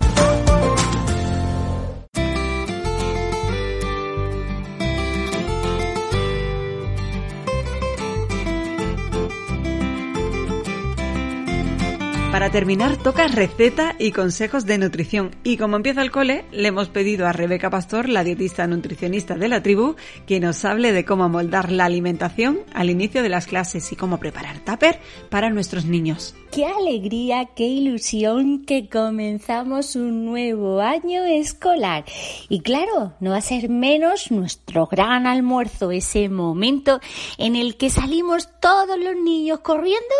[12.34, 15.30] Para terminar, toca receta y consejos de nutrición.
[15.44, 19.46] Y como empieza el cole, le hemos pedido a Rebeca Pastor, la dietista nutricionista de
[19.46, 19.94] la tribu,
[20.26, 24.18] que nos hable de cómo moldar la alimentación al inicio de las clases y cómo
[24.18, 24.98] preparar tupper
[25.30, 26.34] para nuestros niños.
[26.50, 32.04] Qué alegría, qué ilusión que comenzamos un nuevo año escolar.
[32.48, 37.00] Y claro, no va a ser menos nuestro gran almuerzo, ese momento
[37.38, 40.14] en el que salimos todos los niños corriendo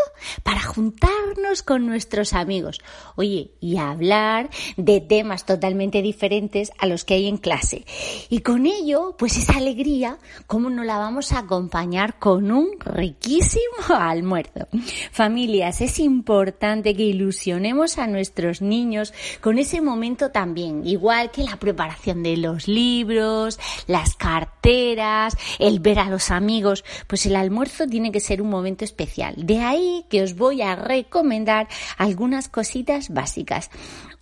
[0.44, 2.80] para juntarnos con nuestros amigos.
[3.16, 7.84] Oye, y hablar de temas totalmente diferentes a los que hay en clase.
[8.28, 13.62] Y con ello, pues esa alegría, ¿cómo no la vamos a acompañar con un riquísimo
[13.88, 14.68] almuerzo?
[15.12, 21.56] Familias, es importante que ilusionemos a nuestros niños con ese momento también, igual que la
[21.58, 28.12] preparación de los libros, las carteras, el ver a los amigos, pues el almuerzo tiene
[28.12, 29.34] que ser un momento especial.
[29.36, 33.70] De ahí que os voy a recomendar algunas cositas básicas.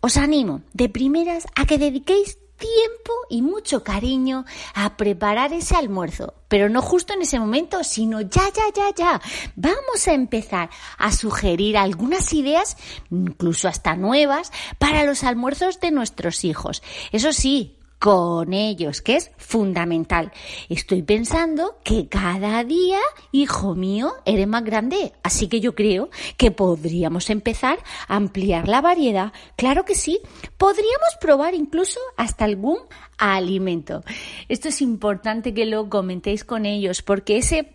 [0.01, 4.45] Os animo de primeras a que dediquéis tiempo y mucho cariño
[4.75, 6.35] a preparar ese almuerzo.
[6.49, 9.21] Pero no justo en ese momento, sino ya, ya, ya, ya.
[9.57, 12.77] Vamos a empezar a sugerir algunas ideas,
[13.11, 16.83] incluso hasta nuevas, para los almuerzos de nuestros hijos.
[17.11, 20.33] Eso sí, con ellos, que es fundamental.
[20.69, 22.99] Estoy pensando que cada día,
[23.31, 27.79] hijo mío, eres más grande, así que yo creo que podríamos empezar
[28.09, 29.33] a ampliar la variedad.
[29.55, 30.19] Claro que sí,
[30.59, 32.79] podríamos probar incluso hasta algún
[33.19, 34.03] alimento.
[34.49, 37.73] Esto es importante que lo comentéis con ellos porque ese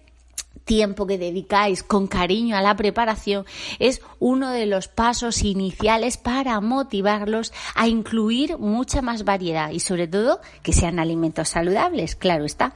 [0.64, 3.46] tiempo que dedicáis con cariño a la preparación
[3.80, 10.08] es uno de los pasos iniciales para motivarlos a incluir mucha más variedad y sobre
[10.08, 12.74] todo que sean alimentos saludables, claro está.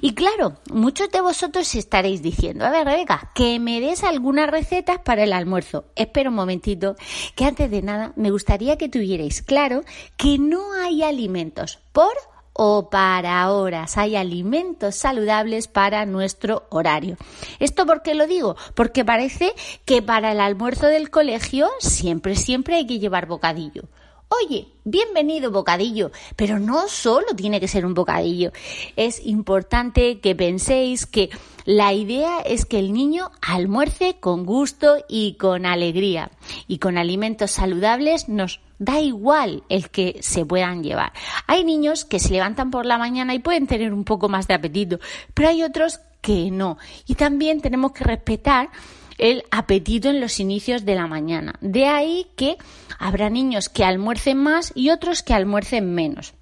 [0.00, 4.98] Y claro, muchos de vosotros estaréis diciendo, a ver Rebeca, que me des algunas recetas
[4.98, 5.86] para el almuerzo.
[5.96, 6.96] Espera un momentito,
[7.34, 9.82] que antes de nada me gustaría que tuvierais claro
[10.16, 12.12] que no hay alimentos por
[12.54, 13.98] o para horas.
[13.98, 17.16] Hay alimentos saludables para nuestro horario.
[17.58, 18.56] ¿Esto por qué lo digo?
[18.74, 19.52] Porque parece
[19.84, 23.82] que para el almuerzo del colegio siempre, siempre hay que llevar bocadillo.
[24.28, 28.52] Oye, bienvenido bocadillo, pero no solo tiene que ser un bocadillo.
[28.96, 31.30] Es importante que penséis que
[31.64, 36.30] la idea es que el niño almuerce con gusto y con alegría.
[36.66, 41.12] Y con alimentos saludables nos da igual el que se puedan llevar.
[41.46, 44.54] Hay niños que se levantan por la mañana y pueden tener un poco más de
[44.54, 45.00] apetito,
[45.32, 46.78] pero hay otros que no.
[47.06, 48.70] Y también tenemos que respetar
[49.18, 51.54] el apetito en los inicios de la mañana.
[51.60, 52.56] De ahí que
[52.98, 56.34] habrá niños que almuercen más y otros que almuercen menos.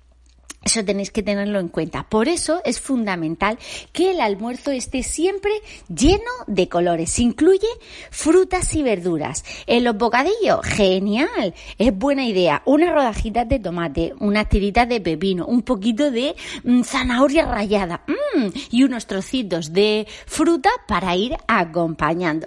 [0.64, 2.04] Eso tenéis que tenerlo en cuenta.
[2.08, 3.58] Por eso es fundamental
[3.92, 5.50] que el almuerzo esté siempre
[5.88, 7.18] lleno de colores.
[7.18, 7.66] Incluye
[8.10, 9.44] frutas y verduras.
[9.66, 11.54] En los bocadillos, genial.
[11.78, 12.62] Es buena idea.
[12.64, 18.46] Una rodajita de tomate, unas tiritas de pepino, un poquito de mm, zanahoria rallada mm,
[18.70, 22.46] y unos trocitos de fruta para ir acompañando.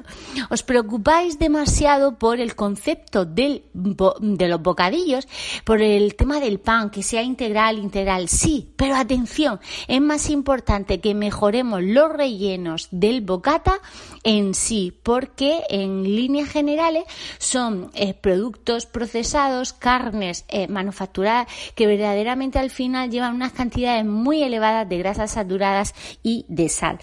[0.49, 5.27] Os preocupáis demasiado por el concepto de los bocadillos,
[5.65, 10.99] por el tema del pan, que sea integral, integral sí, pero atención, es más importante
[10.99, 13.79] que mejoremos los rellenos del bocata
[14.23, 17.03] en sí, porque en líneas generales
[17.37, 24.43] son eh, productos procesados, carnes eh, manufacturadas que verdaderamente al final llevan unas cantidades muy
[24.43, 25.93] elevadas de grasas saturadas
[26.23, 26.99] y de sal.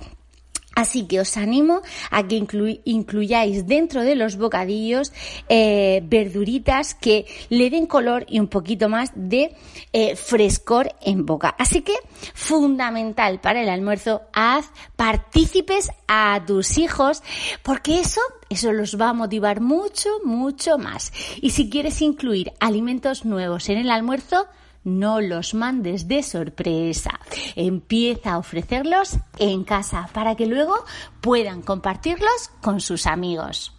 [0.75, 2.43] Así que os animo a que
[2.85, 5.13] incluyáis dentro de los bocadillos
[5.49, 9.55] eh, verduritas que le den color y un poquito más de
[9.93, 11.55] eh, frescor en boca.
[11.59, 11.95] Así que
[12.35, 17.23] fundamental para el almuerzo, haz partícipes a tus hijos
[17.63, 21.11] porque eso eso los va a motivar mucho, mucho más.
[21.41, 24.47] Y si quieres incluir alimentos nuevos en el almuerzo,
[24.85, 27.21] no los mandes de sorpresa.
[27.57, 30.85] Empieza a ofrecerlos en casa para que luego
[31.21, 33.75] puedan compartirlos con sus amigos.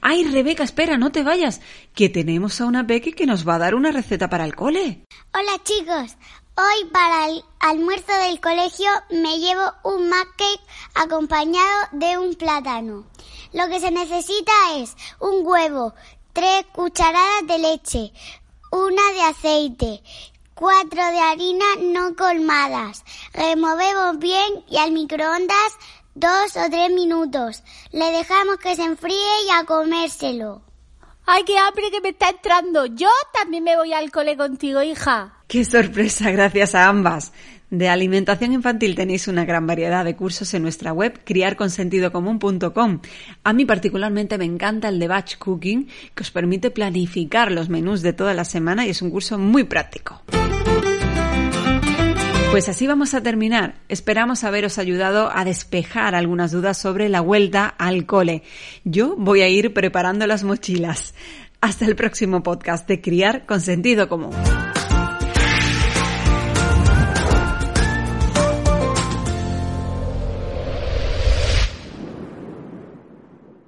[0.00, 1.60] Ay, Rebeca, espera, no te vayas,
[1.94, 5.04] que tenemos a una Becky que nos va a dar una receta para el cole.
[5.34, 6.16] Hola chicos,
[6.56, 10.60] hoy para el almuerzo del colegio me llevo un cake
[10.94, 13.06] acompañado de un plátano.
[13.52, 15.94] Lo que se necesita es un huevo,
[16.32, 18.12] tres cucharadas de leche,
[18.70, 20.02] una de aceite,
[20.62, 23.04] cuatro de harina no colmadas.
[23.34, 25.76] Removemos bien y al microondas
[26.14, 27.64] dos o tres minutos.
[27.90, 30.62] Le dejamos que se enfríe y a comérselo.
[31.26, 32.86] ¡Ay, qué hambre que me está entrando!
[32.86, 35.34] Yo también me voy al cole contigo, hija.
[35.48, 36.30] ¡Qué sorpresa!
[36.30, 37.32] Gracias a ambas.
[37.72, 43.00] De alimentación infantil tenéis una gran variedad de cursos en nuestra web criarconsentidocomún.com.
[43.44, 48.02] A mí particularmente me encanta el de Batch Cooking, que os permite planificar los menús
[48.02, 50.20] de toda la semana y es un curso muy práctico.
[52.50, 53.76] Pues así vamos a terminar.
[53.88, 58.42] Esperamos haberos ayudado a despejar algunas dudas sobre la vuelta al cole.
[58.84, 61.14] Yo voy a ir preparando las mochilas.
[61.62, 64.34] Hasta el próximo podcast de Criar con Sentido Común.